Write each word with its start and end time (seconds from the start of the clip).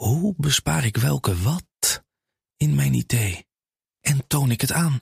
Hoe 0.00 0.34
bespaar 0.36 0.84
ik 0.84 0.96
welke 0.96 1.36
wat 1.42 2.02
in 2.56 2.74
mijn 2.74 2.94
idee? 2.94 3.46
En 4.00 4.26
toon 4.26 4.50
ik 4.50 4.60
het 4.60 4.72
aan? 4.72 5.00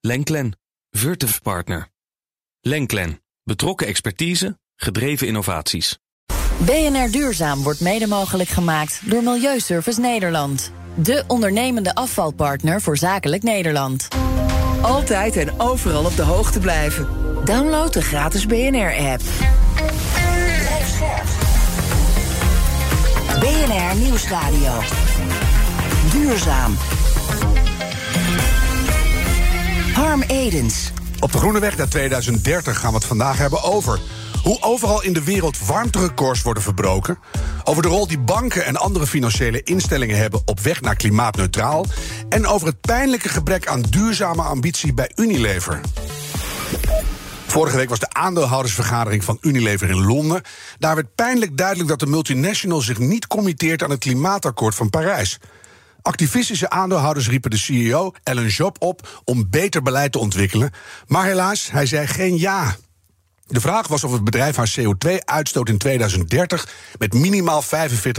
Lenklen, 0.00 0.58
Virtuf 0.90 1.42
Partner. 1.42 1.88
Lenklen, 2.60 3.22
betrokken 3.42 3.86
expertise, 3.86 4.58
gedreven 4.76 5.26
innovaties. 5.26 5.98
BNR 6.58 7.10
Duurzaam 7.10 7.62
wordt 7.62 7.80
mede 7.80 8.06
mogelijk 8.06 8.48
gemaakt 8.48 9.10
door 9.10 9.22
Milieuservice 9.22 10.00
Nederland. 10.00 10.72
De 10.94 11.24
ondernemende 11.26 11.94
afvalpartner 11.94 12.80
voor 12.80 12.96
zakelijk 12.96 13.42
Nederland. 13.42 14.08
Altijd 14.82 15.36
en 15.36 15.60
overal 15.60 16.04
op 16.04 16.16
de 16.16 16.22
hoogte 16.22 16.60
blijven. 16.60 17.08
Download 17.44 17.92
de 17.92 18.02
gratis 18.02 18.46
BNR-app. 18.46 19.22
BNR 23.46 23.96
Nieuwsradio. 23.96 24.72
Duurzaam. 26.10 26.76
Harm 29.94 30.22
Edens. 30.22 30.92
Op 31.20 31.32
de 31.32 31.38
Groene 31.38 31.58
Weg 31.58 31.76
naar 31.76 31.88
2030 31.88 32.78
gaan 32.78 32.90
we 32.90 32.96
het 32.96 33.04
vandaag 33.04 33.38
hebben 33.38 33.62
over. 33.62 34.00
Hoe 34.42 34.62
overal 34.62 35.02
in 35.02 35.12
de 35.12 35.24
wereld 35.24 35.66
warmterecords 35.66 36.42
worden 36.42 36.62
verbroken. 36.62 37.18
Over 37.64 37.82
de 37.82 37.88
rol 37.88 38.06
die 38.06 38.18
banken 38.18 38.64
en 38.64 38.76
andere 38.76 39.06
financiële 39.06 39.62
instellingen 39.62 40.16
hebben 40.16 40.42
op 40.44 40.60
weg 40.60 40.80
naar 40.80 40.96
klimaatneutraal. 40.96 41.86
En 42.28 42.46
over 42.46 42.66
het 42.66 42.80
pijnlijke 42.80 43.28
gebrek 43.28 43.66
aan 43.66 43.80
duurzame 43.80 44.42
ambitie 44.42 44.94
bij 44.94 45.10
Unilever. 45.14 45.80
Vorige 47.56 47.76
week 47.76 47.88
was 47.88 47.98
de 47.98 48.12
aandeelhoudersvergadering 48.12 49.24
van 49.24 49.38
Unilever 49.40 49.90
in 49.90 50.06
Londen. 50.06 50.42
Daar 50.78 50.94
werd 50.94 51.14
pijnlijk 51.14 51.56
duidelijk 51.56 51.88
dat 51.88 51.98
de 51.98 52.06
multinational 52.06 52.80
zich 52.80 52.98
niet 52.98 53.26
committeert 53.26 53.82
aan 53.82 53.90
het 53.90 53.98
klimaatakkoord 53.98 54.74
van 54.74 54.90
Parijs. 54.90 55.38
Activistische 56.02 56.70
aandeelhouders 56.70 57.28
riepen 57.28 57.50
de 57.50 57.56
CEO 57.56 58.12
Ellen 58.22 58.46
Job 58.46 58.76
op 58.82 59.22
om 59.24 59.50
beter 59.50 59.82
beleid 59.82 60.12
te 60.12 60.18
ontwikkelen. 60.18 60.70
Maar 61.06 61.24
helaas, 61.24 61.70
hij 61.70 61.86
zei 61.86 62.06
geen 62.06 62.38
ja. 62.38 62.76
De 63.46 63.60
vraag 63.60 63.88
was 63.88 64.04
of 64.04 64.12
het 64.12 64.24
bedrijf 64.24 64.56
haar 64.56 64.74
CO2-uitstoot 64.80 65.68
in 65.68 65.78
2030 65.78 66.68
met 66.98 67.14
minimaal 67.14 67.62
45% 67.62 67.66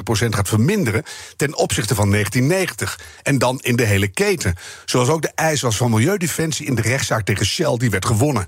gaat 0.10 0.48
verminderen 0.48 1.04
ten 1.36 1.58
opzichte 1.58 1.96
van 1.96 2.12
1990. 2.12 3.00
En 3.24 3.38
dan 3.38 3.60
in 3.62 3.76
de 3.76 3.86
hele 3.86 4.08
keten. 4.08 4.56
Zoals 4.86 5.10
ook 5.10 5.22
de 5.22 5.32
eis 5.36 5.62
was 5.62 5.78
van 5.78 5.92
Milieudefensie 5.92 6.66
in 6.66 6.76
de 6.76 6.82
rechtszaak 6.82 7.26
tegen 7.26 7.46
Shell 7.46 7.78
die 7.78 7.90
werd 7.90 8.06
gewonnen. 8.06 8.48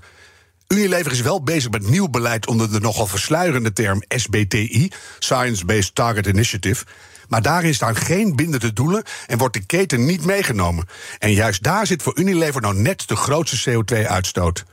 Unilever 0.74 1.12
is 1.12 1.20
wel 1.20 1.42
bezig 1.42 1.70
met 1.70 1.88
nieuw 1.88 2.08
beleid 2.08 2.46
onder 2.46 2.72
de 2.72 2.80
nogal 2.80 3.06
versluierende 3.06 3.72
term 3.72 4.02
SBTI, 4.08 4.92
Science 5.18 5.64
Based 5.64 5.94
Target 5.94 6.26
Initiative. 6.26 6.84
Maar 7.28 7.42
daarin 7.42 7.74
staan 7.74 7.96
geen 7.96 8.36
bindende 8.36 8.72
doelen 8.72 9.02
en 9.26 9.38
wordt 9.38 9.54
de 9.54 9.66
keten 9.66 10.04
niet 10.04 10.24
meegenomen. 10.24 10.88
En 11.18 11.32
juist 11.32 11.62
daar 11.62 11.86
zit 11.86 12.02
voor 12.02 12.18
Unilever 12.18 12.60
nou 12.60 12.74
net 12.74 13.08
de 13.08 13.16
grootste 13.16 13.70
CO2-uitstoot. 13.70 14.64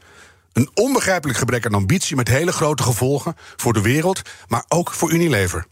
Een 0.53 0.70
onbegrijpelijk 0.73 1.38
gebrek 1.38 1.66
aan 1.66 1.73
ambitie 1.73 2.16
met 2.16 2.28
hele 2.28 2.52
grote 2.52 2.84
gevolgen 2.84 3.36
voor 3.56 3.73
de 3.73 3.81
wereld, 3.81 4.22
maar 4.48 4.66
ook 4.68 4.94
voor 4.94 5.12
Unilever. 5.12 5.66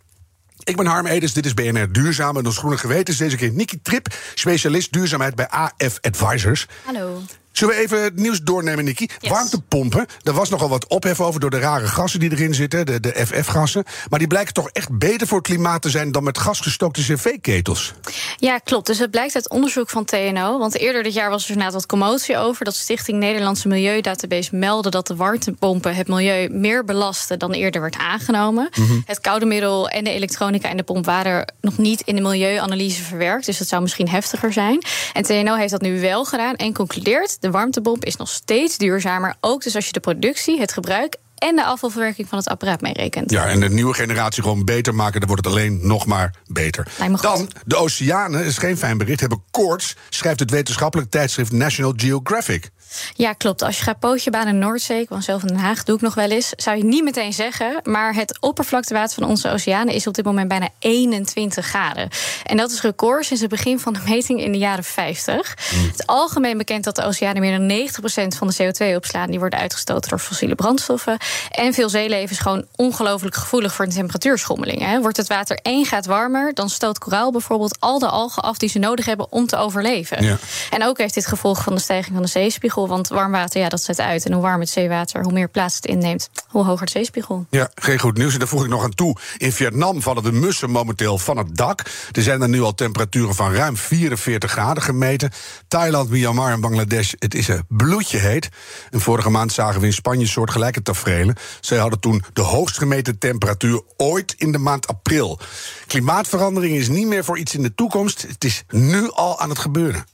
Ik 0.64 0.76
ben 0.76 0.86
Harm 0.86 1.06
Edens, 1.06 1.34
dit 1.34 1.46
is 1.46 1.54
BNR 1.54 1.92
Duurzaam. 1.92 2.38
En 2.38 2.46
ons 2.46 2.58
groene 2.58 2.78
geweten 2.78 3.18
deze 3.18 3.36
keer 3.36 3.52
Niki 3.52 3.82
Trip, 3.82 4.16
specialist 4.34 4.92
duurzaamheid 4.94 5.36
bij 5.36 5.50
AF 5.50 5.98
Advisors. 6.02 6.68
Hallo. 6.84 7.22
Zullen 7.56 7.76
we 7.76 7.82
even 7.82 8.04
het 8.04 8.16
nieuws 8.16 8.42
doornemen? 8.42 8.86
Yes. 8.86 9.08
Warmtepompen, 9.20 10.06
daar 10.24 10.34
was 10.34 10.50
nogal 10.50 10.70
wat 10.70 10.88
ophef 10.88 11.22
over 11.22 11.40
door 11.40 11.50
de 11.50 11.60
rare 11.60 11.88
gassen 11.88 12.20
die 12.20 12.32
erin 12.32 12.54
zitten, 12.54 12.86
de, 12.86 13.00
de 13.00 13.26
FF-gassen. 13.26 13.84
Maar 14.10 14.20
die 14.20 14.28
blijken 14.28 14.54
toch 14.54 14.70
echt 14.70 14.98
beter 14.98 15.28
voor 15.28 15.38
het 15.38 15.48
klimaat 15.48 15.82
te 15.82 15.90
zijn 15.90 16.12
dan 16.12 16.24
met 16.24 16.38
gasgestookte 16.38 17.02
cv-ketels. 17.02 17.94
Ja, 18.38 18.58
klopt. 18.58 18.88
Dus 18.88 19.00
het 19.00 19.12
blijkt 19.12 19.36
uit 19.36 19.50
onderzoek 19.50 19.90
van 19.90 20.06
TNO. 20.06 20.60
Want 20.60 20.78
eerder 20.78 21.04
dit 21.04 21.14
jaar 21.14 21.30
was 21.30 21.44
er 21.44 21.50
inderdaad 21.50 21.74
wat 21.74 21.86
commotie 21.86 22.38
over. 22.38 22.66
Dat 22.66 22.76
Stichting 22.76 23.20
Nederlandse 23.20 23.68
Milieudatabase 23.68 24.56
meldde 24.56 24.90
dat 24.90 25.08
de 25.08 25.16
warmtepompen 25.16 25.96
het 25.96 26.08
milieu 26.08 26.50
meer 26.50 26.86
belasten 26.86 27.40
dan 27.40 27.52
eerder 27.52 27.82
werd 27.82 27.98
aangenomen. 27.98 28.70
Het 29.06 29.20
koude 29.20 29.46
middel 29.46 29.90
en 29.90 30.04
de 30.04 30.10
elektronica 30.10 30.70
in 30.70 30.78
de 30.78 30.84
pomp 30.84 31.06
waren 31.06 31.54
nog 31.62 31.78
niet 31.78 32.02
in 32.02 32.16
de 32.16 32.22
milieuanalyse 32.22 33.04
verwerkt. 33.04 33.46
Dus 33.46 33.58
dat 33.58 33.68
zou 33.68 33.82
misschien 33.82 34.10
heftiger 34.10 34.54
zijn. 34.54 34.82
En 35.14 35.24
TNO 35.24 35.56
heeft 35.56 35.72
dat 35.72 35.82
nu 35.82 36.00
wel 36.00 36.26
gedaan 36.26 36.56
en 36.56 36.74
concludeert: 36.74 37.38
de 37.46 37.52
warmtepomp 37.52 38.06
is 38.06 38.16
nog 38.16 38.30
steeds 38.30 38.78
duurzamer. 38.78 39.36
Ook 39.40 39.64
dus 39.64 39.76
als 39.76 39.86
je 39.86 39.92
de 39.92 40.00
productie, 40.00 40.60
het 40.60 40.74
gebruik 40.74 41.16
en 41.36 41.56
de 41.56 41.64
afvalverwerking 41.64 42.28
van 42.28 42.38
het 42.38 42.48
apparaat 42.48 42.82
meerekent. 42.82 43.32
Ja, 43.32 43.48
en 43.48 43.60
de 43.60 43.70
nieuwe 43.70 43.94
generatie 43.94 44.44
gewoon 44.44 44.66
beter 44.66 44.96
maken, 44.96 45.20
dan 45.20 45.30
wordt 45.30 45.46
het 45.46 45.54
alleen 45.54 45.80
nog 45.88 46.06
maar 46.06 46.34
beter. 46.48 46.88
Dan, 47.22 47.50
de 47.66 47.76
oceanen, 47.76 48.46
is 48.46 48.58
geen 48.58 48.78
fijn 48.78 48.98
bericht, 48.98 49.20
hebben 49.20 49.44
koorts, 49.52 49.96
schrijft 50.10 50.40
het 50.40 50.52
wetenschappelijk 50.52 51.10
tijdschrift 51.10 51.52
National 51.52 51.94
Geographic. 51.96 52.70
Ja, 53.14 53.34
klopt. 53.34 53.62
Als 53.62 53.78
je 53.78 53.84
gaat 53.84 54.00
pootje 54.00 54.30
baan 54.30 54.48
in 54.48 54.60
Noordzee, 54.60 55.02
ik 55.02 55.10
woon 55.10 55.22
zelf 55.22 55.42
in 55.42 55.48
Den 55.48 55.58
Haag, 55.58 55.84
doe 55.84 55.96
ik 55.96 56.02
nog 56.02 56.14
wel 56.14 56.30
eens, 56.30 56.50
zou 56.56 56.78
je 56.78 56.84
niet 56.84 57.04
meteen 57.04 57.34
zeggen. 57.34 57.80
Maar 57.84 58.14
het 58.14 58.38
oppervlaktewater 58.40 59.16
van 59.16 59.30
onze 59.30 59.50
oceanen 59.50 59.94
is 59.94 60.08
op 60.08 60.14
dit 60.14 60.26
moment 60.26 60.48
bijna 60.48 60.70
21 60.80 61.66
graden. 61.66 62.10
En 62.44 62.58
dat 62.58 62.72
is 62.72 62.82
record 62.82 63.26
sinds 63.26 63.42
het 63.42 63.52
begin 63.52 63.80
van 63.80 63.94
de 63.94 64.00
meting 64.06 64.42
in 64.42 64.52
de 64.52 64.58
jaren 64.58 64.84
50. 64.84 65.50
Het 65.70 66.00
is 66.00 66.06
algemeen 66.06 66.58
bekend 66.58 66.84
dat 66.84 66.96
de 66.96 67.04
oceanen 67.04 67.42
meer 67.42 67.58
dan 67.58 68.34
90% 68.34 68.38
van 68.38 68.48
de 68.48 68.74
CO2 68.92 68.96
opslaan. 68.96 69.30
Die 69.30 69.40
worden 69.40 69.60
uitgestoten 69.60 70.10
door 70.10 70.20
fossiele 70.20 70.56
brandstoffen. 70.56 71.18
En 71.52 71.74
veel 71.74 71.90
zeeleven 71.90 72.32
is 72.32 72.40
gewoon 72.40 72.66
ongelooflijk 72.76 73.36
gevoelig 73.36 73.74
voor 73.74 73.86
de 73.86 73.94
temperatuurschommelingen. 73.94 74.90
hè. 74.90 75.02
Wordt 75.02 75.18
het 75.18 75.28
water 75.28 75.60
1 75.62 75.86
graad 75.86 76.06
warmer, 76.06 76.54
dan 76.54 76.70
stoot 76.70 76.98
koraal 76.98 77.32
bijvoorbeeld 77.32 77.78
al 77.80 78.00
de 78.00 78.08
algen 78.08 78.44
af 78.44 78.58
die 78.58 78.70
ze 78.70 78.80
nodig 78.80 79.06
hebben 79.06 79.32
om 79.32 79.48
te 79.48 79.58
overleven. 79.58 80.24
Ja. 80.24 80.38
En 80.70 80.84
ook 80.84 80.98
heeft 80.98 81.14
dit 81.14 81.26
gevolg 81.26 81.64
van 81.64 81.76
de 81.76 81.82
stijging 81.82 82.14
van 82.14 82.24
de 82.24 82.30
zeespiegel. 82.30 82.85
Want 82.88 83.08
warm 83.08 83.32
water, 83.32 83.62
ja, 83.62 83.70
dat 83.70 83.84
zet 83.84 84.00
uit. 84.00 84.26
En 84.26 84.34
hoe 84.34 84.42
warmer 84.42 84.60
het 84.60 84.70
zeewater, 84.70 85.24
hoe 85.24 85.34
meer 85.34 85.50
plaats 85.50 85.76
het 85.76 85.86
inneemt, 85.86 86.30
hoe 86.48 86.66
hoger 86.66 86.86
de 86.86 86.92
zeespiegel. 86.92 87.46
Ja, 87.50 87.70
geen 87.76 88.00
goed 88.00 88.18
nieuws. 88.18 88.34
En 88.34 88.40
daar 88.40 88.48
voeg 88.48 88.64
ik 88.64 88.70
nog 88.70 88.84
aan 88.84 88.94
toe. 88.94 89.18
In 89.38 89.52
Vietnam 89.52 90.02
vallen 90.02 90.24
de 90.24 90.32
mussen 90.32 90.70
momenteel 90.70 91.18
van 91.18 91.38
het 91.38 91.56
dak. 91.58 91.82
Er 92.12 92.22
zijn 92.22 92.42
er 92.42 92.50
nu 92.50 92.62
al 92.62 92.74
temperaturen 92.74 93.36
van 93.36 93.54
ruim 93.54 93.78
44 93.78 94.52
graden 94.52 94.84
gemeten. 94.84 95.32
Thailand, 95.68 96.10
Myanmar 96.10 96.52
en 96.52 96.62
Bangladesh, 96.62 97.14
het 97.20 97.36
is 97.36 97.48
een 97.48 97.66
bloedje 97.68 98.18
heet. 98.18 98.50
En 98.92 99.02
vorige 99.02 99.30
maand 99.30 99.52
zagen 99.52 99.82
we 99.82 99.86
in 99.86 99.94
Spanje 99.94 100.28
soortgelijke 100.28 100.82
tafereelen. 100.82 101.36
Zij 101.60 101.78
hadden 101.78 102.00
toen 102.00 102.24
de 102.34 102.42
hoogst 102.42 102.78
gemeten 102.78 103.18
temperatuur 103.18 103.82
ooit 103.98 104.36
in 104.38 104.52
de 104.52 104.58
maand 104.58 104.88
april. 104.88 105.40
Klimaatverandering 105.88 106.76
is 106.76 106.88
niet 106.88 107.08
meer 107.08 107.24
voor 107.24 107.38
iets 107.38 107.56
in 107.56 107.62
de 107.62 107.76
toekomst. 107.76 108.22
Het 108.22 108.44
is 108.44 108.64
nu 108.70 109.12
al 109.12 109.40
aan 109.40 109.50
het 109.50 109.60
gebeuren. 109.60 110.06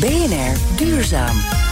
BNR 0.00 0.56
Duurzaam. 0.76 1.69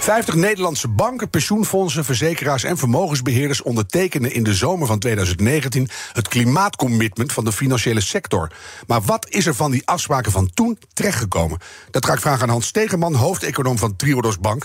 50 0.00 0.34
Nederlandse 0.34 0.88
banken, 0.88 1.30
pensioenfondsen, 1.30 2.04
verzekeraars 2.04 2.64
en 2.64 2.78
vermogensbeheerders 2.78 3.62
ondertekenden 3.62 4.32
in 4.32 4.42
de 4.42 4.54
zomer 4.54 4.86
van 4.86 4.98
2019 4.98 5.88
het 6.12 6.28
klimaatcommitment 6.28 7.32
van 7.32 7.44
de 7.44 7.52
financiële 7.52 8.00
sector. 8.00 8.52
Maar 8.86 9.02
wat 9.02 9.26
is 9.28 9.46
er 9.46 9.54
van 9.54 9.70
die 9.70 9.86
afspraken 9.86 10.32
van 10.32 10.50
toen 10.54 10.78
terechtgekomen? 10.92 11.58
Dat 11.90 12.06
ga 12.06 12.12
ik 12.12 12.20
vragen 12.20 12.42
aan 12.42 12.48
Hans 12.48 12.66
Stegeman, 12.66 13.14
hoofdeconoom 13.14 13.78
van 13.78 13.96
Triodos 13.96 14.38
Bank. 14.38 14.64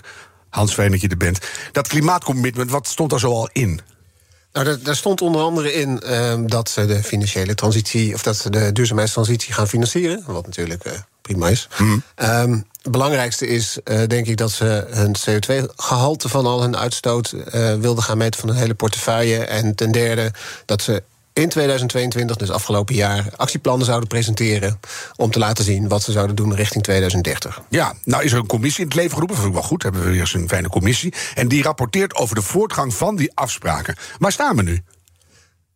Hans, 0.50 0.74
fijn 0.74 0.92
dat 0.92 1.02
je 1.02 1.08
er 1.08 1.18
bent. 1.18 1.40
Dat 1.72 1.88
klimaatcommitment, 1.88 2.72
wat 2.72 2.88
stond 2.88 3.10
daar 3.10 3.20
zo 3.20 3.32
al 3.32 3.50
in? 3.52 3.80
Nou, 4.52 4.82
daar, 4.82 4.96
stond 4.96 5.22
onder 5.22 5.42
andere 5.42 5.74
in 5.74 6.00
ehm, 6.00 6.48
dat 6.48 6.70
ze 6.70 6.86
de 6.86 7.04
financiële 7.04 7.56
transitie, 7.56 8.14
of 8.14 8.24
dat 8.24 8.36
ze 8.36 8.50
de 8.50 8.72
duurzaamheidstransitie 8.72 9.54
gaan 9.54 9.68
financieren. 9.68 10.24
Wat 10.26 10.46
natuurlijk 10.46 10.84
eh, 10.84 10.94
prima 11.22 11.50
is. 11.50 11.68
Ehm, 12.16 12.60
het 12.86 12.94
belangrijkste 12.94 13.48
is, 13.48 13.78
eh, 13.84 14.00
denk 14.08 14.28
ik, 14.28 14.38
dat 14.38 14.52
ze 14.52 14.86
hun 14.90 15.16
CO2-gehalte 15.26 16.30
van 16.30 16.46
al 16.46 16.62
hun 16.62 16.78
uitstoot 16.78 17.32
eh, 17.32 17.74
wilden 17.74 18.04
gaan 18.04 18.18
meten 18.18 18.40
van 18.40 18.50
hun 18.50 18.58
hele 18.58 18.74
portefeuille. 18.74 19.46
En 19.46 19.76
ten 19.76 19.92
derde 19.92 20.32
dat 20.66 20.82
ze 20.82 21.04
in 21.34 21.50
2022, 21.50 22.36
dus 22.36 22.52
afgelopen 22.52 22.96
jaar, 22.96 23.26
actieplannen 23.36 23.86
zouden 23.86 24.08
presenteren. 24.08 24.80
om 25.16 25.32
te 25.32 25.40
laten 25.40 25.64
zien 25.64 25.88
wat 25.88 26.04
ze 26.04 26.12
zouden 26.12 26.36
doen 26.36 26.56
richting 26.56 26.84
2030. 26.84 27.62
Ja, 27.70 27.94
nou 28.04 28.24
is 28.24 28.32
er 28.32 28.38
een 28.38 28.46
commissie 28.46 28.82
in 28.82 28.88
het 28.88 28.96
leven 28.96 29.12
geroepen. 29.12 29.36
Vind 29.36 29.48
ik 29.48 29.54
wel 29.54 29.64
goed, 29.64 29.84
hebben 29.84 30.04
we 30.04 30.10
weer 30.10 30.20
eens 30.20 30.34
een 30.34 30.50
fijne 30.50 30.70
commissie. 30.70 31.14
En 31.36 31.48
die 31.48 31.64
rapporteert 31.64 32.16
over 32.16 32.36
de 32.36 32.42
voortgang 32.42 32.94
van 32.94 33.16
die 33.16 33.32
afspraken. 33.34 33.96
Waar 34.18 34.32
staan 34.32 34.56
we 34.56 34.64
nu? 34.64 34.84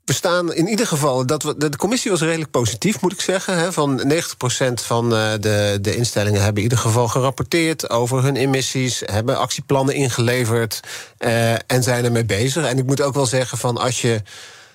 We 0.10 0.16
staan 0.16 0.54
in 0.54 0.68
ieder 0.68 0.88
geval. 0.88 1.26
Dat 1.26 1.44
we, 1.44 1.58
de 1.58 1.78
commissie 1.78 2.12
was 2.12 2.22
redelijk 2.22 2.52
positief, 2.52 3.02
moet 3.02 3.12
ik 3.12 3.22
zeggen. 3.22 3.58
Hè. 3.58 3.74
Van 3.74 4.12
90% 4.12 4.74
van 4.74 5.16
eh, 5.16 5.32
de, 5.40 5.78
de 5.82 5.96
instellingen 5.96 6.42
hebben 6.42 6.58
in 6.58 6.70
ieder 6.70 6.78
geval 6.78 7.08
gerapporteerd 7.08 7.90
over 7.90 8.24
hun 8.24 8.36
emissies, 8.36 9.02
hebben 9.06 9.38
actieplannen 9.38 9.96
ingeleverd 9.96 10.80
eh, 11.18 11.54
en 11.54 11.84
zijn 11.84 12.06
ermee 12.06 12.26
bezig. 12.26 12.66
En 12.66 12.78
ik 12.78 12.86
moet 12.86 13.02
ook 13.02 13.14
wel 13.14 13.26
zeggen 13.26 13.58
van 13.58 13.78
als 13.78 14.02
je. 14.02 14.22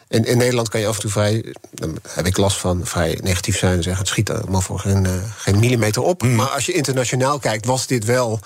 In, 0.09 0.25
in 0.25 0.39
Nederland 0.39 0.69
kan 0.69 0.81
je 0.81 0.87
af 0.87 0.95
en 0.95 1.01
toe 1.01 1.11
vrij, 1.11 1.55
dan 1.71 1.99
heb 2.09 2.27
ik 2.27 2.37
last 2.37 2.57
van, 2.57 2.87
vrij 2.87 3.19
negatief 3.23 3.59
zijn 3.59 3.77
en 3.77 3.83
zeggen: 3.83 4.03
het 4.03 4.11
schiet 4.11 4.31
allemaal 4.31 4.61
voor 4.61 4.79
geen, 4.79 5.07
eh, 5.07 5.13
geen 5.37 5.59
millimeter 5.59 6.03
op. 6.03 6.23
Maar 6.23 6.49
als 6.49 6.67
je 6.67 6.73
internationaal 6.73 7.39
kijkt, 7.39 7.67
was 7.67 7.87
dit 7.87 8.05
wel 8.05 8.41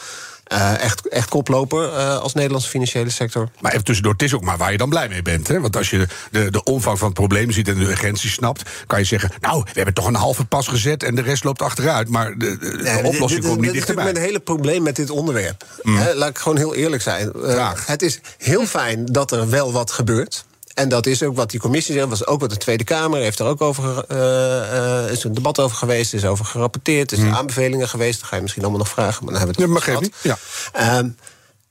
Uh, 0.52 0.80
echt, 0.80 1.08
echt 1.08 1.28
koploper 1.28 1.92
uh, 1.92 2.18
als 2.18 2.34
Nederlandse 2.34 2.68
financiële 2.68 3.10
sector. 3.10 3.48
Maar 3.60 3.72
even 3.72 3.84
tussendoor, 3.84 4.12
het 4.12 4.22
is 4.22 4.34
ook 4.34 4.42
maar 4.42 4.56
waar 4.56 4.72
je 4.72 4.78
dan 4.78 4.88
blij 4.88 5.08
mee 5.08 5.22
bent. 5.22 5.48
Hè? 5.48 5.60
Want 5.60 5.76
als 5.76 5.90
je 5.90 6.06
de, 6.30 6.50
de 6.50 6.62
omvang 6.62 6.98
van 6.98 7.08
het 7.08 7.16
probleem 7.16 7.50
ziet 7.50 7.68
en 7.68 7.78
de 7.78 7.84
urgentie 7.84 8.30
snapt... 8.30 8.70
kan 8.86 8.98
je 8.98 9.04
zeggen, 9.04 9.30
nou, 9.40 9.62
we 9.64 9.70
hebben 9.72 9.94
toch 9.94 10.06
een 10.06 10.14
halve 10.14 10.44
pas 10.44 10.68
gezet... 10.68 11.02
en 11.02 11.14
de 11.14 11.22
rest 11.22 11.44
loopt 11.44 11.62
achteruit. 11.62 12.08
Maar 12.08 12.38
de, 12.38 12.58
de, 12.58 12.76
de 12.76 13.00
oplossing 13.02 13.44
komt 13.44 13.60
niet 13.60 13.72
dichterbij. 13.72 14.04
Dit 14.04 14.12
is 14.16 14.20
een 14.20 14.26
hele 14.26 14.40
probleem 14.40 14.82
met 14.82 14.96
dit 14.96 15.10
onderwerp. 15.10 15.64
Mm. 15.82 15.98
laat 16.14 16.28
ik 16.28 16.38
gewoon 16.38 16.58
heel 16.58 16.74
eerlijk 16.74 17.02
zijn. 17.02 17.32
Uh, 17.36 17.70
het 17.86 18.02
is 18.02 18.20
heel 18.38 18.66
fijn 18.66 19.06
dat 19.06 19.32
er 19.32 19.50
wel 19.50 19.72
wat 19.72 19.90
gebeurt. 19.90 20.44
En 20.78 20.88
dat 20.88 21.06
is 21.06 21.22
ook 21.22 21.36
wat 21.36 21.50
die 21.50 21.60
commissie 21.60 21.94
zegt, 21.94 22.08
was 22.08 22.26
ook 22.26 22.40
wat 22.40 22.50
de 22.50 22.56
Tweede 22.56 22.84
Kamer 22.84 23.20
heeft 23.20 23.38
er 23.38 23.46
ook 23.46 23.60
over 23.60 24.04
uh, 24.08 24.18
uh, 24.18 25.10
is 25.10 25.24
een 25.24 25.34
debat 25.34 25.60
over 25.60 25.76
geweest, 25.76 26.14
is 26.14 26.24
over 26.24 26.44
gerapporteerd, 26.44 27.12
is 27.12 27.18
er 27.18 27.24
hmm. 27.24 27.34
aanbevelingen 27.34 27.88
geweest. 27.88 28.20
Dat 28.20 28.28
ga 28.28 28.36
je 28.36 28.42
misschien 28.42 28.62
allemaal 28.62 28.80
nog 28.80 28.88
vragen, 28.88 29.24
maar 29.24 29.34
dan 29.34 29.42
hebben 29.42 29.66
we 29.66 29.74
het 29.74 29.84
ja, 29.84 30.00
niet. 30.00 30.14
Ja. 30.22 30.98
Um, 30.98 31.16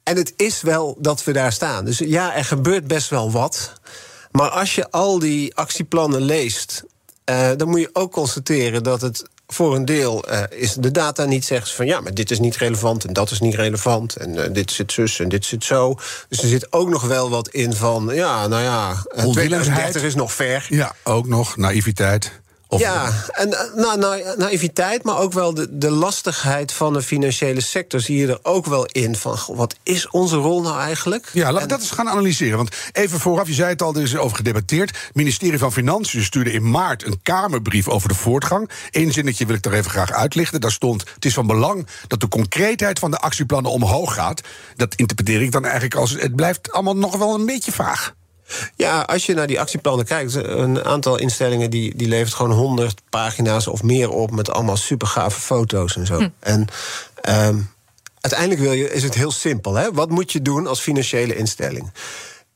en 0.03 0.15
het 0.15 0.33
is 0.35 0.61
wel 0.61 0.97
dat 0.99 1.23
we 1.23 1.31
daar 1.31 1.51
staan. 1.51 1.85
Dus 1.85 1.97
ja, 1.97 2.35
er 2.35 2.45
gebeurt 2.45 2.87
best 2.87 3.09
wel 3.09 3.31
wat. 3.31 3.73
Maar 4.31 4.49
als 4.49 4.75
je 4.75 4.91
al 4.91 5.19
die 5.19 5.55
actieplannen 5.55 6.21
leest, 6.21 6.83
uh, 7.29 7.49
dan 7.57 7.69
moet 7.69 7.79
je 7.79 7.89
ook 7.93 8.11
constateren 8.11 8.83
dat 8.83 9.01
het 9.01 9.23
voor 9.47 9.75
een 9.75 9.85
deel 9.85 10.31
uh, 10.31 10.43
is 10.49 10.73
de 10.73 10.91
data 10.91 11.25
niet 11.25 11.45
zegt 11.45 11.71
van 11.71 11.85
ja, 11.85 12.01
maar 12.01 12.13
dit 12.13 12.31
is 12.31 12.39
niet 12.39 12.57
relevant 12.57 13.05
en 13.05 13.13
dat 13.13 13.31
is 13.31 13.39
niet 13.39 13.55
relevant 13.55 14.15
en 14.15 14.35
uh, 14.35 14.43
dit 14.51 14.71
zit 14.71 14.91
zus 14.91 15.19
en 15.19 15.29
dit 15.29 15.45
zit 15.45 15.63
zo. 15.63 15.99
Dus 16.29 16.41
er 16.41 16.47
zit 16.47 16.73
ook 16.73 16.89
nog 16.89 17.01
wel 17.01 17.29
wat 17.29 17.49
in 17.49 17.73
van 17.73 18.09
ja, 18.13 18.47
nou 18.47 18.63
ja, 18.63 19.03
2030 19.31 20.03
is 20.03 20.15
nog 20.15 20.33
ver. 20.33 20.65
Ja, 20.69 20.95
ook 21.03 21.27
nog 21.27 21.57
naïviteit 21.57 22.31
ja, 22.69 23.11
en 23.31 23.53
eh, 23.53 24.35
naïviteit, 24.37 25.03
maar 25.03 25.17
ook 25.17 25.33
wel 25.33 25.53
de, 25.53 25.77
de 25.77 25.91
lastigheid 25.91 26.71
van 26.71 26.93
de 26.93 27.01
financiële 27.01 27.61
sector 27.61 27.99
zie 27.99 28.17
je 28.17 28.27
er 28.27 28.39
ook 28.41 28.65
wel 28.65 28.85
in. 28.85 29.15
Van 29.15 29.37
wat 29.47 29.75
is 29.83 30.09
onze 30.09 30.35
rol 30.35 30.61
nou 30.61 30.79
eigenlijk? 30.79 31.29
Ja, 31.33 31.51
laten 31.51 31.61
we 31.61 31.67
dat 31.67 31.79
eens 31.79 31.91
gaan 31.91 32.09
analyseren. 32.09 32.57
Want 32.57 32.75
even 32.91 33.19
vooraf, 33.19 33.47
je 33.47 33.53
zei 33.53 33.69
het 33.69 33.81
al, 33.81 33.95
er 33.95 34.01
is 34.01 34.17
over 34.17 34.37
gedebatteerd. 34.37 34.89
Het 34.89 35.15
ministerie 35.15 35.59
van 35.59 35.71
Financiën 35.71 36.23
stuurde 36.23 36.51
in 36.51 36.69
maart 36.69 37.05
een 37.05 37.19
Kamerbrief 37.21 37.87
over 37.87 38.09
de 38.09 38.15
voortgang. 38.15 38.69
Eén 38.91 39.11
zinnetje 39.11 39.45
wil 39.45 39.55
ik 39.55 39.65
er 39.65 39.73
even 39.73 39.91
graag 39.91 40.11
uitlichten. 40.11 40.61
Daar 40.61 40.71
stond: 40.71 41.03
Het 41.13 41.25
is 41.25 41.33
van 41.33 41.47
belang 41.47 41.87
dat 42.07 42.19
de 42.19 42.27
concreetheid 42.27 42.99
van 42.99 43.11
de 43.11 43.19
actieplannen 43.19 43.71
omhoog 43.71 44.13
gaat. 44.13 44.41
Dat 44.75 44.95
interpreteer 44.95 45.41
ik 45.41 45.51
dan 45.51 45.63
eigenlijk 45.63 45.95
als: 45.95 46.11
het 46.11 46.35
blijft 46.35 46.71
allemaal 46.71 46.97
nog 46.97 47.17
wel 47.17 47.35
een 47.35 47.45
beetje 47.45 47.71
vaag. 47.71 48.15
Ja, 48.75 49.01
als 49.01 49.25
je 49.25 49.33
naar 49.33 49.47
die 49.47 49.59
actieplannen 49.59 50.05
kijkt, 50.05 50.33
een 50.33 50.83
aantal 50.83 51.17
instellingen 51.17 51.69
die, 51.69 51.95
die 51.95 52.07
levert 52.07 52.33
gewoon 52.33 52.51
100 52.51 53.01
pagina's 53.09 53.67
of 53.67 53.83
meer 53.83 54.09
op 54.09 54.31
met 54.31 54.51
allemaal 54.51 54.77
super 54.77 55.07
gave 55.07 55.39
foto's 55.39 55.95
en 55.95 56.05
zo. 56.05 56.17
Hm. 56.17 56.29
En 56.39 56.67
um, 57.29 57.69
uiteindelijk 58.21 58.61
wil 58.61 58.71
je, 58.71 58.93
is 58.93 59.03
het 59.03 59.13
heel 59.13 59.31
simpel. 59.31 59.75
Hè? 59.75 59.91
Wat 59.91 60.09
moet 60.09 60.31
je 60.31 60.41
doen 60.41 60.67
als 60.67 60.79
financiële 60.79 61.35
instelling? 61.35 61.91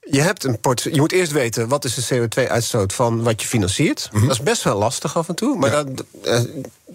Je, 0.03 0.21
hebt 0.21 0.43
een 0.43 0.59
port 0.59 0.81
je 0.81 0.99
moet 0.99 1.11
eerst 1.11 1.31
weten 1.31 1.67
wat 1.67 1.85
is 1.85 1.94
de 1.94 2.15
CO2-uitstoot 2.15 2.94
van 2.94 3.23
wat 3.23 3.41
je 3.41 3.47
financiert. 3.47 4.09
Mm 4.11 4.21
Dat 4.21 4.31
is 4.31 4.44
best 4.44 4.63
wel 4.63 4.77
lastig 4.77 5.17
af 5.17 5.27
en 5.29 5.35
toe. 5.35 5.57
Maar 5.57 5.71
dat, 5.71 5.87
uh, 6.23 6.39